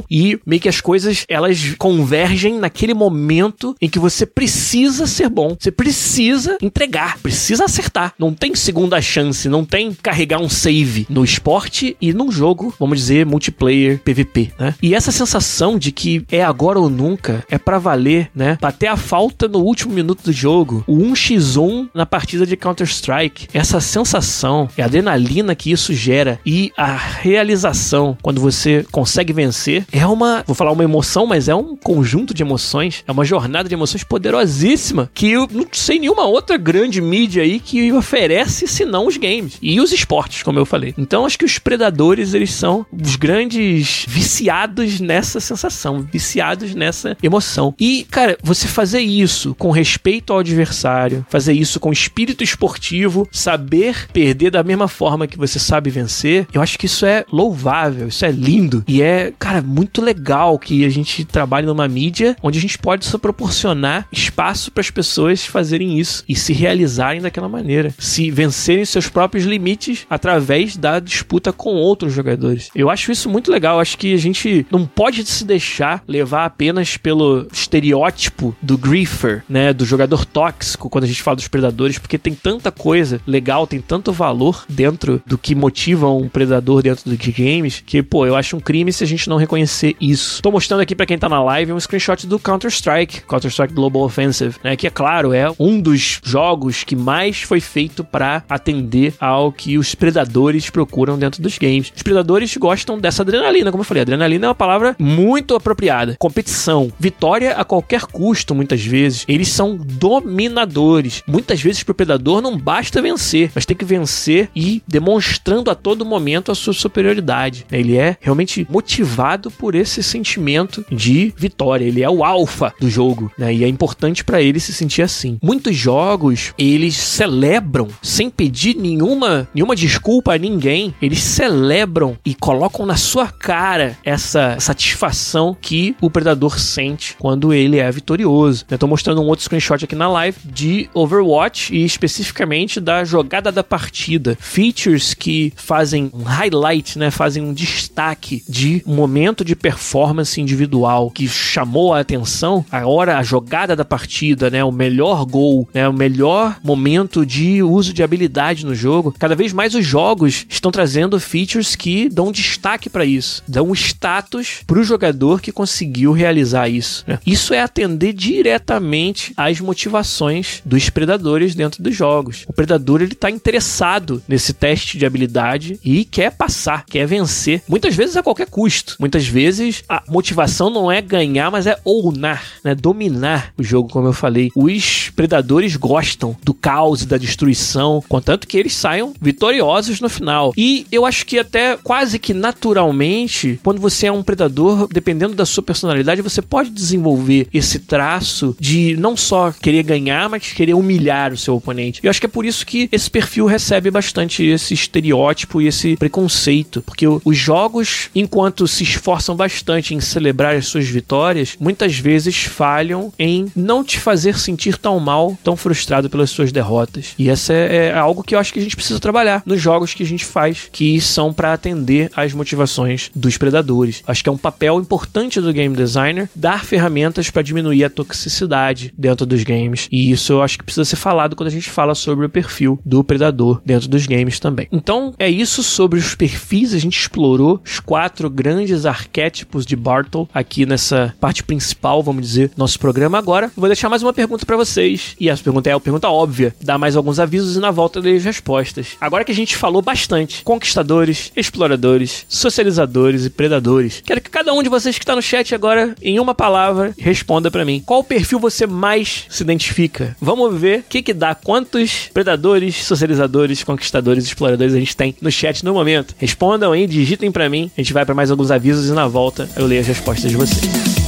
[0.09, 5.55] e meio que as coisas elas convergem naquele momento em que você precisa ser bom,
[5.59, 8.13] você precisa entregar, precisa acertar.
[8.20, 12.99] Não tem segunda chance, não tem carregar um save no esporte e num jogo, vamos
[12.99, 14.76] dizer, multiplayer PVP, né?
[14.82, 18.57] E essa sensação de que é agora ou nunca, é para valer, né?
[18.61, 23.80] Bater a falta no último minuto do jogo, o 1x1 na partida de Counter-Strike, essa
[23.80, 30.43] sensação, a adrenalina que isso gera e a realização quando você consegue vencer, é uma,
[30.48, 34.04] vou falar uma emoção, mas é um conjunto de emoções, é uma jornada de emoções
[34.04, 39.58] poderosíssima que eu não sei nenhuma outra grande mídia aí que oferece senão os games
[39.62, 40.93] e os esportes, como eu falei.
[40.98, 47.74] Então acho que os predadores eles são os grandes viciados nessa sensação, viciados nessa emoção.
[47.80, 54.08] E, cara, você fazer isso com respeito ao adversário, fazer isso com espírito esportivo, saber
[54.12, 58.07] perder da mesma forma que que você sabe vencer, eu acho que isso é louvável,
[58.07, 58.83] isso é lindo.
[58.88, 63.05] E é, cara, muito legal que a gente trabalhe numa mídia onde a gente pode
[63.05, 68.86] só proporcionar espaço para as pessoas fazerem isso e se realizarem daquela maneira, se vencerem
[68.86, 72.69] seus próprios limites através da disputa com outros jogadores.
[72.75, 73.75] Eu acho isso muito legal.
[73.75, 79.43] Eu acho que a gente não pode se deixar levar apenas pelo estereótipo do griefer,
[79.49, 83.67] né, do jogador tóxico quando a gente fala dos predadores, porque tem tanta coisa legal,
[83.67, 88.36] tem tanto valor dentro do que motiva um predador dentro de games, que, pô, eu
[88.36, 90.41] acho um crime se a gente não reconhecer isso.
[90.41, 94.55] Tô mostrando aqui para quem tá na live um screenshot do Counter-Strike, Counter-Strike Global Offensive,
[94.63, 99.51] né, que é claro, é um dos jogos que mais foi feito para atender ao
[99.51, 101.91] que os predadores procuram dentro dos games.
[101.95, 106.15] Os predadores gostam dessa adrenalina, como eu falei, adrenalina é uma palavra muito apropriada.
[106.19, 109.26] Competição, vitória a qualquer custo, muitas vezes.
[109.28, 111.23] Eles são dominadores.
[111.28, 114.82] Muitas vezes pro predador não basta vencer, mas tem que vencer e
[115.16, 117.66] demonstrando a todo momento a sua superioridade.
[117.72, 121.86] Ele é realmente motivado por esse sentimento de vitória.
[121.86, 123.53] Ele é o alfa do jogo, né?
[123.53, 125.39] E é importante para ele se sentir assim.
[125.41, 130.93] Muitos jogos, eles celebram sem pedir nenhuma nenhuma desculpa a ninguém.
[131.01, 137.80] Eles celebram e colocam na sua cara essa satisfação que o predador sente quando ele
[137.80, 138.66] é vitorioso.
[138.70, 143.51] Eu tô mostrando um outro screenshot aqui na live de Overwatch e especificamente da jogada
[143.51, 144.38] da partida.
[144.39, 147.12] Features que fazem um highlight, né?
[147.12, 152.66] Fazem um destaque de momento de performance individual que chamou a atenção.
[152.72, 154.64] A hora, a jogada da partida, né?
[154.64, 155.88] O melhor gol, né?
[155.88, 159.14] O melhor momento de uso de habilidade no jogo.
[159.18, 164.62] Cada vez mais os jogos estão trazendo features que dão destaque para isso, dão status
[164.66, 167.03] pro jogador que conseguiu realizar isso.
[167.08, 167.20] Né?
[167.26, 172.43] Isso é atender diretamente às motivações dos predadores dentro dos jogos.
[172.47, 177.96] O predador ele tá interessado nesse teste de habilidade e quer passar, quer vencer, muitas
[177.96, 178.96] vezes a qualquer custo.
[179.00, 182.76] Muitas vezes a motivação não é ganhar, mas é ownar, né?
[182.76, 184.50] dominar o jogo, como eu falei.
[184.56, 190.54] Os predadores gostam do caos e da destruição, contanto que eles saiam vitoriosos no final.
[190.58, 195.46] E eu acho que até quase que naturalmente, quando você é um predador, dependendo da
[195.46, 201.34] sua personalidade, você pode desenvolver esse traço de não só querer ganhar, mas querer humilhar
[201.34, 202.00] o seu oponente.
[202.04, 205.95] Eu acho que é por isso que esse perfil recebe bastante esse estereótipo e esse
[205.97, 212.43] preconceito, porque os jogos, enquanto se esforçam bastante em celebrar as suas vitórias, muitas vezes
[212.43, 217.13] falham em não te fazer sentir tão mal, tão frustrado pelas suas derrotas.
[217.17, 219.93] E essa é, é algo que eu acho que a gente precisa trabalhar nos jogos
[219.93, 224.03] que a gente faz, que são para atender às motivações dos predadores.
[224.07, 228.93] Acho que é um papel importante do game designer dar ferramentas para diminuir a toxicidade
[228.97, 229.88] dentro dos games.
[229.91, 232.79] E isso eu acho que precisa ser falado quando a gente fala sobre o perfil
[232.86, 234.67] do predador dentro dos games também.
[234.76, 236.73] Então é isso sobre os perfis.
[236.73, 242.49] A gente explorou os quatro grandes arquétipos de Bartle aqui nessa parte principal, vamos dizer,
[242.49, 243.17] do nosso programa.
[243.17, 245.15] Agora vou deixar mais uma pergunta para vocês.
[245.17, 246.53] E essa pergunta é a pergunta óbvia.
[246.61, 248.97] Dá mais alguns avisos e na volta eu as respostas.
[248.99, 254.61] Agora que a gente falou bastante, conquistadores, exploradores, socializadores e predadores, quero que cada um
[254.61, 257.82] de vocês que está no chat agora, em uma palavra, responda para mim.
[257.86, 260.17] Qual perfil você mais se identifica?
[260.19, 265.32] Vamos ver o que, que dá, quantos predadores, socializadores, conquistadores, exploradores a gente tem no
[265.32, 266.16] chat no momento.
[266.18, 267.72] Respondam aí, digitem para mim.
[267.78, 270.38] A gente vai para mais alguns avisos e na volta eu leio as respostas de
[270.38, 271.05] vocês.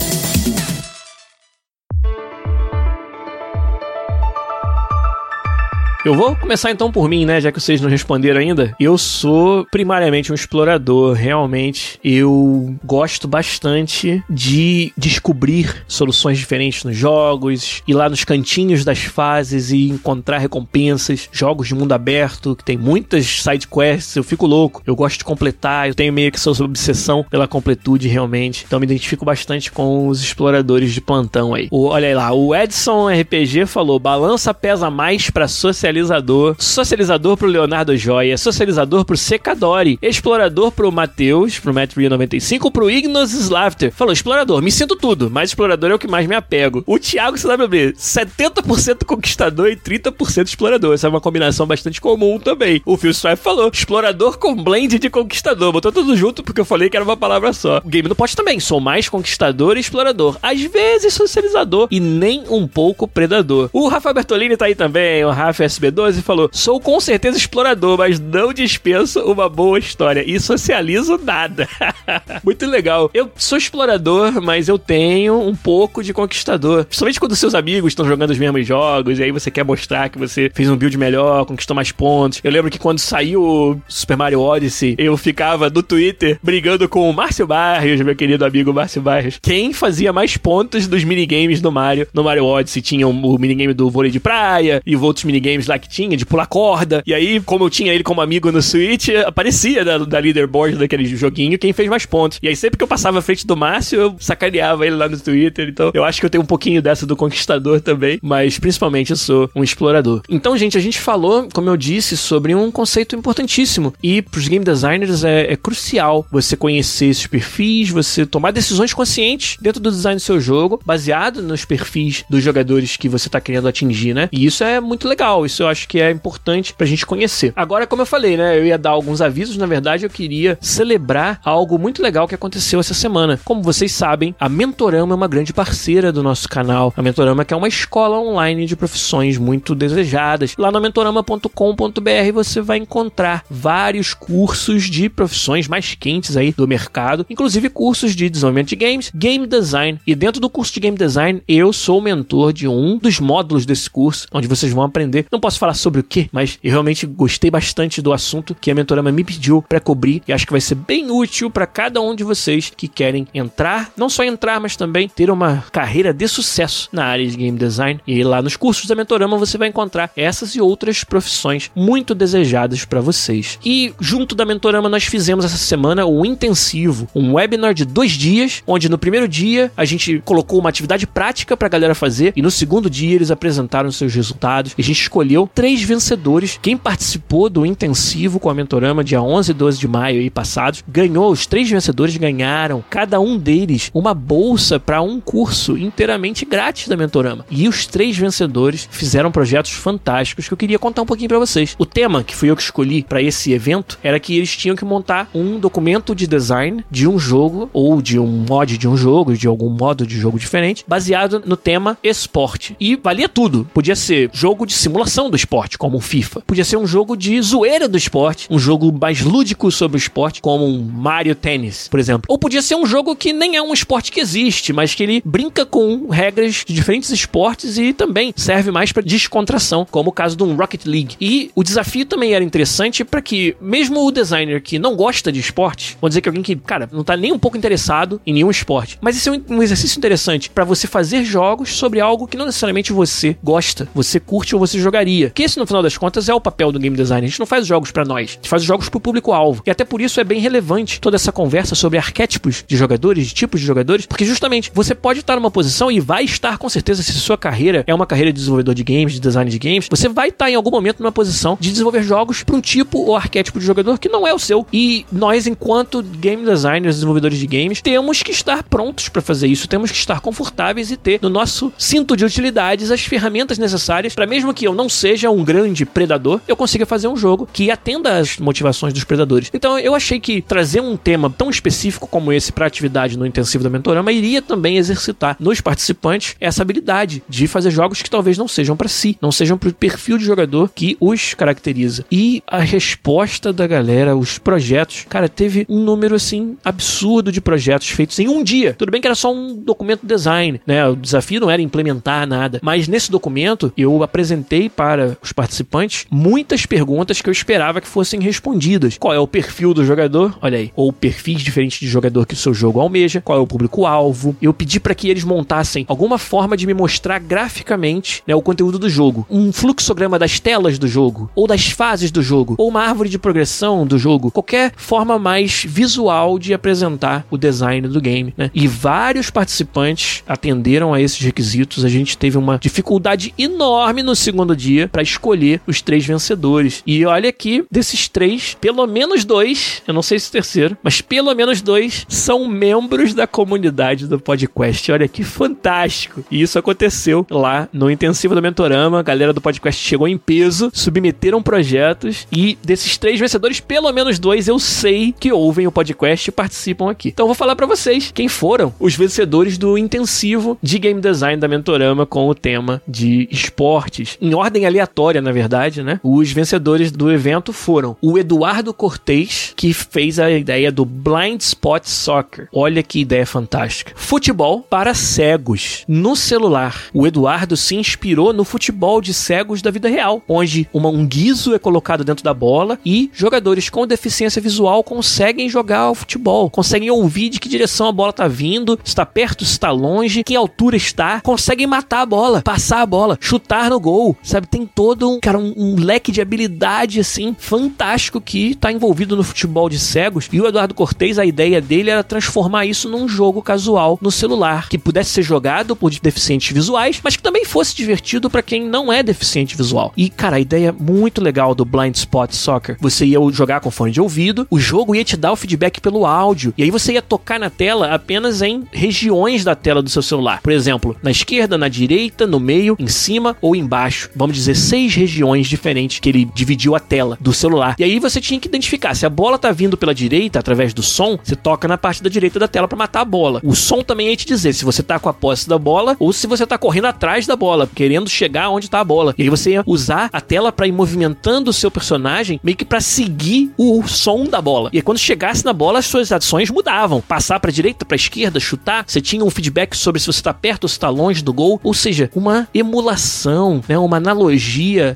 [6.08, 7.42] Eu vou começar então por mim, né?
[7.42, 8.74] Já que vocês não responderam ainda.
[8.80, 12.00] Eu sou primariamente um explorador, realmente.
[12.02, 19.70] Eu gosto bastante de descobrir soluções diferentes nos jogos, ir lá nos cantinhos das fases
[19.72, 21.28] e encontrar recompensas.
[21.30, 24.82] Jogos de mundo aberto, que tem muitas side quests, eu fico louco.
[24.88, 28.64] Eu gosto de completar, eu tenho meio que essa obsessão pela completude, realmente.
[28.66, 31.68] Então me identifico bastante com os exploradores de plantão aí.
[31.70, 37.38] O, olha aí lá, o Edson RPG falou: balança pesa mais pra socializar socializador, socializador
[37.38, 43.92] pro Leonardo Joia, socializador pro Secadori, explorador pro Matheus, pro Matt 95, pro Ignos Slafter.
[43.92, 46.84] Falou, explorador, me sinto tudo, mas explorador é o que mais me apego.
[46.86, 50.94] O Thiago CWB, 70% conquistador e 30% explorador.
[50.94, 52.82] Essa é uma combinação bastante comum também.
[52.86, 55.72] O Phil Strife falou, explorador com blend de conquistador.
[55.72, 57.82] Botou tudo junto porque eu falei que era uma palavra só.
[57.84, 60.38] O Game no Pote também, sou mais conquistador e explorador.
[60.42, 63.70] Às vezes socializador e nem um pouco predador.
[63.74, 67.98] O Rafa Bertolini tá aí também, o Rafa é SB12 falou: Sou com certeza explorador,
[67.98, 71.68] mas não dispenso uma boa história e socializo nada.
[72.44, 73.10] Muito legal.
[73.14, 76.86] Eu sou explorador, mas eu tenho um pouco de conquistador.
[76.86, 80.18] Principalmente quando seus amigos estão jogando os mesmos jogos e aí você quer mostrar que
[80.18, 82.40] você fez um build melhor, conquistou mais pontos.
[82.44, 87.10] Eu lembro que quando saiu o Super Mario Odyssey, eu ficava no Twitter brigando com
[87.10, 89.40] o Márcio Barrios, meu querido amigo Márcio Barrios.
[89.42, 92.08] Quem fazia mais pontos dos minigames do Mario?
[92.14, 95.90] No Mario Odyssey tinha o minigame do vôlei de praia e outros minigames lá que
[95.90, 97.04] tinha, de pular corda.
[97.06, 101.06] E aí, como eu tinha ele como amigo no Switch, aparecia da, da leaderboard daquele
[101.06, 102.40] joguinho quem fez mais pontos.
[102.42, 105.20] E aí, sempre que eu passava à frente do Márcio, eu sacaneava ele lá no
[105.20, 105.70] Twitter.
[105.70, 109.18] Então, eu acho que eu tenho um pouquinho dessa do conquistador também, mas principalmente eu
[109.18, 110.22] sou um explorador.
[110.30, 113.94] Então, gente, a gente falou, como eu disse, sobre um conceito importantíssimo.
[114.02, 119.58] E pros game designers é, é crucial você conhecer esses perfis, você tomar decisões conscientes
[119.62, 123.68] dentro do design do seu jogo, baseado nos perfis dos jogadores que você está querendo
[123.68, 124.30] atingir, né?
[124.32, 127.54] E isso é muito legal, isso eu acho que é importante pra gente conhecer.
[127.56, 131.40] Agora, como eu falei, né, eu ia dar alguns avisos, na verdade eu queria celebrar
[131.44, 133.40] algo muito legal que aconteceu essa semana.
[133.44, 136.94] Como vocês sabem, a Mentorama é uma grande parceira do nosso canal.
[136.96, 140.56] A Mentorama que é uma escola online de profissões muito desejadas.
[140.58, 147.26] Lá no mentorama.com.br você vai encontrar vários cursos de profissões mais quentes aí do mercado,
[147.30, 150.00] inclusive cursos de desenvolvimento de games, game design.
[150.06, 153.90] E dentro do curso de game design, eu sou mentor de um dos módulos desse
[153.90, 155.26] curso, onde vocês vão aprender.
[155.32, 158.76] Não posso falar sobre o que, mas eu realmente gostei bastante do assunto que a
[158.76, 162.14] mentorama me pediu para cobrir e acho que vai ser bem útil para cada um
[162.14, 166.90] de vocês que querem entrar, não só entrar, mas também ter uma carreira de sucesso
[166.92, 168.02] na área de game design.
[168.06, 172.84] E lá nos cursos da mentorama você vai encontrar essas e outras profissões muito desejadas
[172.84, 173.58] para vocês.
[173.64, 178.62] E junto da mentorama nós fizemos essa semana o intensivo, um webinar de dois dias,
[178.68, 182.42] onde no primeiro dia a gente colocou uma atividade prática para a galera fazer e
[182.42, 184.74] no segundo dia eles apresentaram seus resultados.
[184.78, 186.58] E a gente escolheu três vencedores.
[186.62, 190.84] Quem participou do intensivo com a Mentorama dia 11 e 12 de maio aí passados,
[190.88, 196.88] ganhou, os três vencedores ganharam, cada um deles, uma bolsa para um curso inteiramente grátis
[196.88, 197.46] da Mentorama.
[197.52, 201.76] E os três vencedores fizeram projetos fantásticos que eu queria contar um pouquinho para vocês.
[201.78, 204.86] O tema que fui eu que escolhi para esse evento era que eles tinham que
[204.86, 209.36] montar um documento de design de um jogo ou de um mod de um jogo,
[209.36, 212.76] de algum modo de jogo diferente, baseado no tema esporte.
[212.80, 213.68] E valia tudo.
[213.74, 216.42] Podia ser jogo de simulação do esporte, como o FIFA.
[216.42, 220.42] Podia ser um jogo de zoeira do esporte, um jogo mais lúdico sobre o esporte,
[220.42, 222.24] como um Mario Tennis, por exemplo.
[222.28, 225.22] Ou podia ser um jogo que nem é um esporte que existe, mas que ele
[225.26, 230.38] brinca com regras de diferentes esportes e também serve mais para descontração, como o caso
[230.38, 231.16] do Rocket League.
[231.20, 235.40] E o desafio também era interessante para que, mesmo o designer que não gosta de
[235.40, 238.52] esporte, vamos dizer que alguém que, cara, não tá nem um pouco interessado em nenhum
[238.52, 242.46] esporte, mas isso é um exercício interessante para você fazer jogos sobre algo que não
[242.46, 245.17] necessariamente você gosta, você curte ou você jogaria.
[245.34, 247.26] Que esse, no final das contas, é o papel do game design.
[247.26, 249.62] A gente não faz jogos para nós, a gente faz jogos pro público-alvo.
[249.66, 253.34] E até por isso é bem relevante toda essa conversa sobre arquétipos de jogadores, de
[253.34, 257.04] tipos de jogadores, porque justamente você pode estar numa posição e vai estar com certeza,
[257.04, 260.08] se sua carreira é uma carreira de desenvolvedor de games, de design de games, você
[260.10, 263.60] vai estar em algum momento numa posição de desenvolver jogos para um tipo ou arquétipo
[263.60, 264.66] de jogador que não é o seu.
[264.72, 269.68] E nós, enquanto game designers, desenvolvedores de games, temos que estar prontos para fazer isso,
[269.68, 274.28] temos que estar confortáveis e ter no nosso cinto de utilidades as ferramentas necessárias para
[274.28, 278.18] mesmo que eu não seja um grande predador, eu consiga fazer um jogo que atenda
[278.18, 279.50] às motivações dos predadores.
[279.54, 283.64] Então eu achei que trazer um tema tão específico como esse para atividade no intensivo
[283.64, 288.48] da Mentorama iria também exercitar nos participantes essa habilidade de fazer jogos que talvez não
[288.48, 292.06] sejam para si, não sejam para o perfil de jogador que os caracteriza.
[292.12, 297.90] E a resposta da galera, os projetos, cara, teve um número assim absurdo de projetos
[297.90, 298.74] feitos em um dia.
[298.74, 300.88] Tudo bem que era só um documento design, né?
[300.88, 306.66] O desafio não era implementar nada, mas nesse documento eu apresentei para os participantes muitas
[306.66, 308.98] perguntas que eu esperava que fossem respondidas.
[308.98, 310.38] Qual é o perfil do jogador?
[310.42, 313.48] Olha aí, ou perfis diferentes de jogador que o seu jogo almeja, qual é o
[313.48, 314.36] público-alvo.
[314.42, 318.80] Eu pedi para que eles montassem alguma forma de me mostrar graficamente né, o conteúdo
[318.80, 319.26] do jogo.
[319.30, 323.20] Um fluxograma das telas do jogo, ou das fases do jogo, ou uma árvore de
[323.20, 324.32] progressão do jogo.
[324.32, 328.34] Qualquer forma mais visual de apresentar o design do game.
[328.38, 328.50] Né?
[328.54, 331.86] E vários participantes atenderam a esses requisitos.
[331.86, 336.84] A gente teve uma dificuldade enorme no segundo dia para escolher os três vencedores.
[336.86, 341.02] E olha que desses três, pelo menos dois, eu não sei se o terceiro, mas
[341.02, 344.92] pelo menos dois são membros da comunidade do podcast.
[344.92, 346.24] Olha que fantástico!
[346.32, 349.00] E isso aconteceu lá no intensivo do Mentorama.
[349.00, 354.20] A galera do podcast chegou em peso, submeteram projetos e desses três vencedores, pelo menos
[354.20, 357.10] dois eu sei que ouvem o podcast e participam aqui.
[357.10, 361.48] Então vou falar para vocês quem foram os vencedores do intensivo de game design da
[361.48, 364.18] Mentorama com o tema de esportes.
[364.22, 366.00] Em ordem aleatória, na verdade, né?
[366.04, 371.84] Os vencedores do evento foram o Eduardo Cortez, que fez a ideia do Blind Spot
[371.86, 372.48] Soccer.
[372.54, 373.94] Olha que ideia fantástica.
[373.96, 376.84] Futebol para cegos no celular.
[376.94, 381.54] O Eduardo se inspirou no futebol de cegos da vida real, onde uma, um guiso
[381.54, 386.90] é colocado dentro da bola e jogadores com deficiência visual conseguem jogar o futebol, conseguem
[386.90, 390.36] ouvir de que direção a bola tá vindo, se está perto, se está longe, que
[390.36, 394.48] altura está, conseguem matar a bola, passar a bola, chutar no gol, sabe?
[394.58, 399.24] Tem todo um, cara, um, um leque de habilidade assim fantástico que tá envolvido no
[399.24, 400.28] futebol de cegos.
[400.34, 404.68] E o Eduardo Cortez, a ideia dele era transformar isso num jogo casual no celular,
[404.68, 408.92] que pudesse ser jogado por deficientes visuais, mas que também fosse divertido para quem não
[408.92, 409.94] é deficiente visual.
[409.96, 413.92] E, cara, a ideia muito legal do Blind Spot Soccer, você ia jogar com fone
[413.92, 417.02] de ouvido, o jogo ia te dar o feedback pelo áudio, e aí você ia
[417.04, 420.42] tocar na tela apenas em regiões da tela do seu celular.
[420.42, 424.10] Por exemplo, na esquerda, na direita, no meio, em cima ou embaixo.
[424.16, 427.76] Vamos dizer, seis regiões diferentes que ele dividiu a tela do celular.
[427.78, 430.82] E aí você tinha que identificar se a bola tá vindo pela direita através do
[430.82, 433.42] som, você toca na parte da direita da tela para matar a bola.
[433.44, 436.14] O som também ia te dizer se você tá com a posse da bola ou
[436.14, 439.14] se você tá correndo atrás da bola, querendo chegar onde tá a bola.
[439.18, 442.66] E aí você ia usar a tela para ir movimentando o seu personagem meio que
[442.66, 444.70] para seguir o som da bola.
[444.74, 447.02] E aí quando chegasse na bola, as suas ações mudavam.
[447.02, 450.64] Passar para direita, para esquerda, chutar, você tinha um feedback sobre se você tá perto
[450.64, 454.37] ou se tá longe do gol, ou seja, uma emulação, né, uma analogia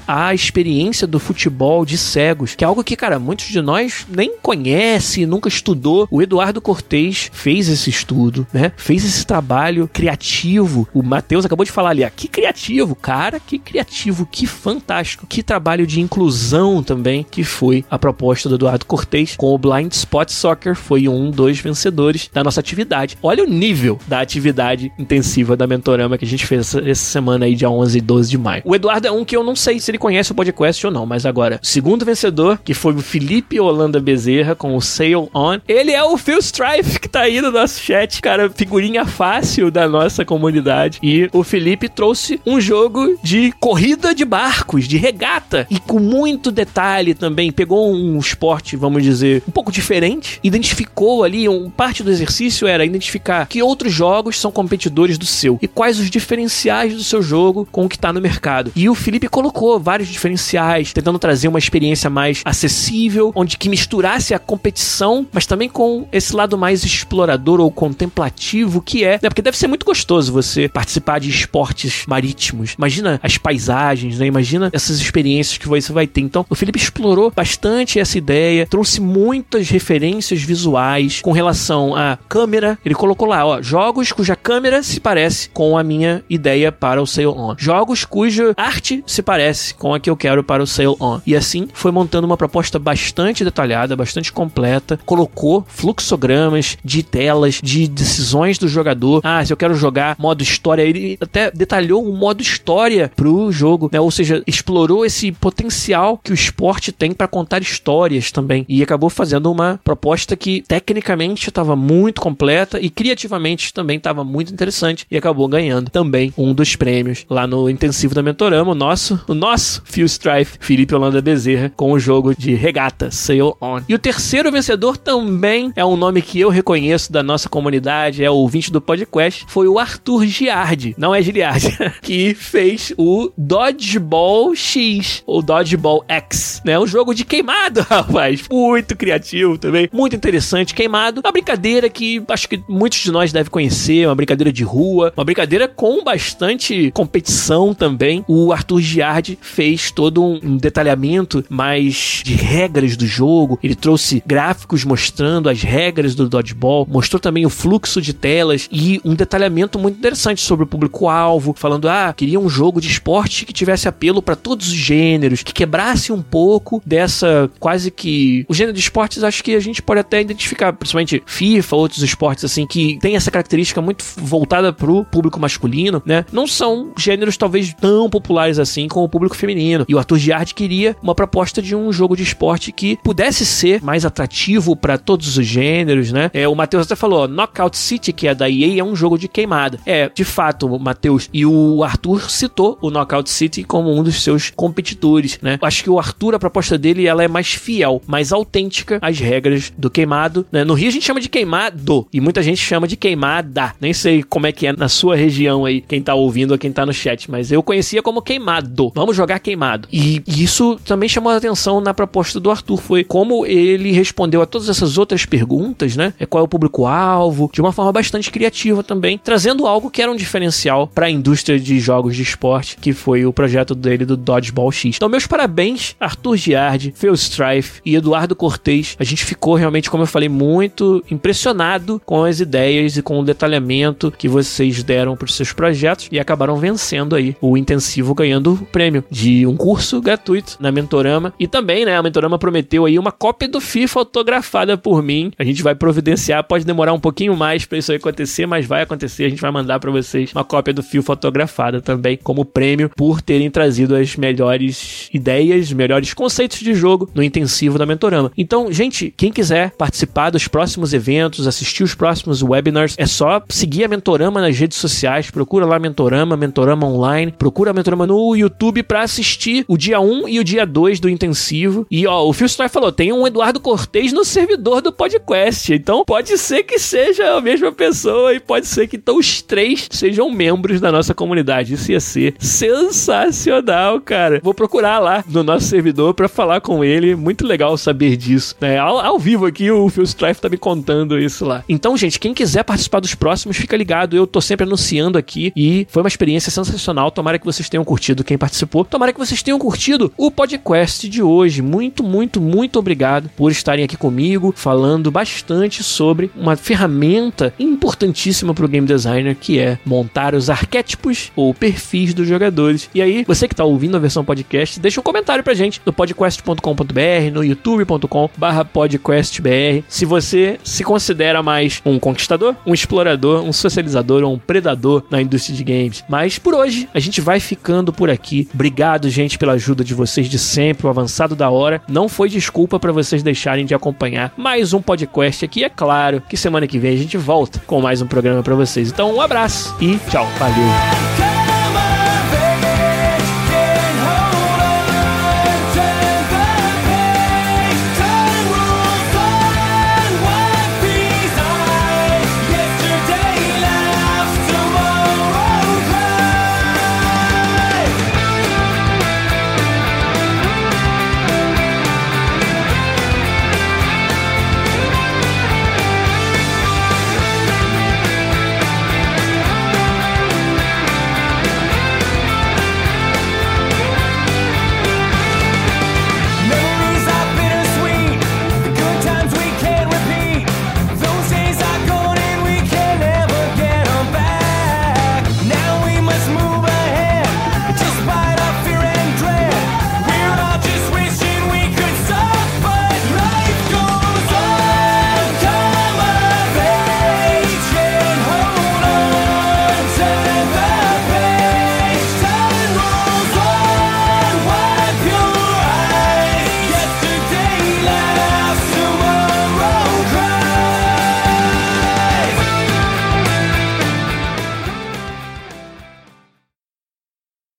[0.07, 4.37] à experiência do futebol de cegos, que é algo que, cara, muitos de nós nem
[4.41, 6.07] conhece, nunca estudou.
[6.11, 8.71] O Eduardo Cortez fez esse estudo, né?
[8.77, 10.87] Fez esse trabalho criativo.
[10.93, 15.43] O Matheus acabou de falar ali, ah, que criativo, cara, que criativo, que fantástico, que
[15.43, 20.29] trabalho de inclusão também que foi a proposta do Eduardo Cortez com o Blind Spot
[20.29, 23.17] Soccer, foi um dos vencedores da nossa atividade.
[23.21, 27.45] Olha o nível da atividade intensiva da Mentorama que a gente fez essa, essa semana
[27.45, 28.61] aí, dia 11 e 12 de maio.
[28.65, 31.05] O Eduardo é um que eu não sei se ele conhece o podcast ou não,
[31.05, 35.91] mas agora, segundo vencedor, que foi o Felipe Holanda Bezerra com o Sail On, ele
[35.91, 40.25] é o Phil Strife que tá aí no nosso chat, cara, figurinha fácil da nossa
[40.25, 40.99] comunidade.
[41.01, 46.51] E o Felipe trouxe um jogo de corrida de barcos, de regata, e com muito
[46.51, 47.53] detalhe também.
[47.53, 52.83] Pegou um esporte, vamos dizer, um pouco diferente, identificou ali, um, parte do exercício era
[52.83, 57.65] identificar que outros jogos são competidores do seu e quais os diferenciais do seu jogo
[57.71, 58.73] com o que tá no mercado.
[58.75, 64.33] E o Felipe colocou vários diferenciais, tentando trazer uma experiência mais acessível, onde que misturasse
[64.33, 69.29] a competição, mas também com esse lado mais explorador ou contemplativo que é, né?
[69.29, 72.75] Porque deve ser muito gostoso você participar de esportes marítimos.
[72.77, 74.25] Imagina as paisagens, né?
[74.25, 76.21] Imagina essas experiências que você vai ter.
[76.21, 82.77] Então, o Felipe explorou bastante essa ideia, trouxe muitas referências visuais com relação à câmera.
[82.83, 87.07] Ele colocou lá, ó, jogos cuja câmera se parece com a minha ideia para o
[87.07, 87.55] Sail On.
[87.57, 91.19] Jogos cuja arte se parece com a que eu quero para o Sail On.
[91.25, 94.99] E assim foi montando uma proposta bastante detalhada, bastante completa.
[95.05, 99.21] Colocou fluxogramas de telas, de decisões do jogador.
[99.23, 103.89] Ah, se eu quero jogar modo história, ele até detalhou um modo história pro jogo,
[103.91, 103.99] né?
[103.99, 108.65] Ou seja, explorou esse potencial que o esporte tem para contar histórias também.
[108.67, 114.53] E acabou fazendo uma proposta que tecnicamente estava muito completa e criativamente também estava muito
[114.53, 119.19] interessante e acabou ganhando também um dos prêmios lá no intensivo da Mentorama, o nosso,
[119.27, 123.81] o nosso Phil Strife, Felipe Holanda Bezerra, com o jogo de regata Sail On.
[123.89, 128.29] E o terceiro vencedor também é um nome que eu reconheço da nossa comunidade, é
[128.29, 134.55] o ouvinte do podcast, foi o Arthur Giardi, não é Giliardi, que fez o Dodgeball
[134.55, 136.77] X, ou Dodgeball X, né?
[136.77, 138.43] Um jogo de queimado, rapaz.
[138.51, 140.75] Muito criativo também, muito interessante.
[140.75, 145.11] Queimado, uma brincadeira que acho que muitos de nós devem conhecer, uma brincadeira de rua,
[145.17, 148.23] uma brincadeira com bastante competição também.
[148.27, 153.59] O Arthur Giardi fez todo um detalhamento mais de regras do jogo.
[153.63, 159.01] Ele trouxe gráficos mostrando as regras do dodgeball, mostrou também o fluxo de telas e
[159.03, 163.53] um detalhamento muito interessante sobre o público-alvo, falando: ah, queria um jogo de esporte que
[163.53, 168.45] tivesse apelo para todos os gêneros, que quebrasse um pouco dessa quase que.
[168.47, 172.45] O gênero de esportes acho que a gente pode até identificar, principalmente FIFA, outros esportes
[172.45, 176.25] assim, que tem essa característica muito voltada pro público masculino, né?
[176.31, 179.85] Não são gêneros talvez tão populares assim com o público feminino.
[179.87, 183.81] E o Arthur Giard queria uma proposta de um jogo de esporte que pudesse ser
[183.81, 186.29] mais atrativo para todos os gêneros, né?
[186.33, 189.17] É, o Matheus até falou, ó, Knockout City, que é da EA, é um jogo
[189.17, 189.79] de queimada.
[189.85, 191.29] É, de fato, Matheus.
[191.33, 195.57] E o Arthur citou o Knockout City como um dos seus competidores, né?
[195.61, 199.73] Acho que o Arthur, a proposta dele, ela é mais fiel, mais autêntica às regras
[199.77, 200.45] do queimado.
[200.51, 200.63] Né?
[200.63, 203.73] No Rio a gente chama de queimado e muita gente chama de queimada.
[203.79, 206.71] Nem sei como é que é na sua região aí, quem tá ouvindo ou quem
[206.71, 208.91] tá no chat, mas eu conhecia como queimado queimado.
[208.95, 209.87] Vamos jogar queimado.
[209.91, 212.77] E, isso também chamou a atenção na proposta do Arthur.
[212.77, 216.13] Foi como ele respondeu a todas essas outras perguntas, né?
[216.19, 220.11] É qual é o público-alvo, de uma forma bastante criativa também, trazendo algo que era
[220.11, 224.17] um diferencial para a indústria de jogos de esporte, que foi o projeto dele do
[224.17, 224.95] Dodgeball X.
[224.95, 228.95] Então, meus parabéns, Arthur Giardi, Phil Strife e Eduardo Cortez.
[228.99, 233.23] A gente ficou realmente, como eu falei, muito impressionado com as ideias e com o
[233.23, 238.50] detalhamento que vocês deram para os seus projetos e acabaram vencendo aí o intensivo ganhando
[238.53, 242.97] o prêmio de um curso gratuito na Mentorama e também, né, a Mentorama prometeu aí
[242.97, 245.31] uma cópia do FIFA autografada por mim.
[245.37, 249.25] A gente vai providenciar, pode demorar um pouquinho mais para isso acontecer, mas vai acontecer.
[249.25, 253.21] A gente vai mandar para vocês uma cópia do FIFA autografada também como prêmio por
[253.21, 258.31] terem trazido as melhores ideias, melhores conceitos de jogo no intensivo da Mentorama.
[258.37, 263.83] Então, gente, quem quiser participar dos próximos eventos, assistir os próximos webinars, é só seguir
[263.83, 268.83] a Mentorama nas redes sociais, procura lá Mentorama, Mentorama Online, procura a Mentorama no YouTube
[268.83, 271.85] para assistir o dia 1 e o dia 2 do intensivo.
[271.89, 276.03] E ó, o Phil Story falou, tem um Eduardo Cortez no servidor do podcast, então
[276.05, 280.29] pode ser que seja a mesma pessoa e pode ser que então os três sejam
[280.29, 281.73] membros da nossa comunidade.
[281.73, 284.39] Isso ia ser sensacional, cara.
[284.43, 287.15] Vou procurar lá no nosso servidor para falar com ele.
[287.15, 288.55] Muito legal saber disso.
[288.59, 288.77] Né?
[288.77, 291.63] Ao, ao vivo aqui, o Phil Strife tá me contando isso lá.
[291.67, 294.15] Então, gente, quem quiser participar dos próximos, fica ligado.
[294.15, 297.11] Eu tô sempre anunciando aqui e foi uma experiência sensacional.
[297.11, 298.85] Tomara que vocês tenham curtido quem participou.
[298.85, 301.61] Tomara que vocês tenham curtido o podcast de hoje.
[301.61, 308.63] Muito, muito, muito obrigado por estarem aqui comigo, falando bastante sobre uma ferramenta importantíssima para
[308.63, 312.89] o game designer que é montar os arquétipos ou perfis dos jogadores.
[312.95, 315.91] E aí, você que está ouvindo a versão podcast, deixa um comentário pra gente no
[315.91, 319.83] podcast.com.br, no youtube.com/podcastbr.
[319.89, 325.21] Se você se considera mais um conquistador, um explorador, um socializador ou um predador na
[325.21, 326.01] indústria de games.
[326.07, 328.47] Mas por hoje a gente vai ficando por aqui.
[328.53, 331.81] Obrigado, gente, pela ajuda de vocês de sempre, o avançado da hora.
[331.87, 335.63] Não foi desculpa para vocês deixarem de acompanhar mais um podcast aqui.
[335.63, 338.89] É claro que semana que vem a gente volta com mais um programa para vocês.
[338.89, 340.27] Então, um abraço e tchau.
[340.37, 341.30] Valeu.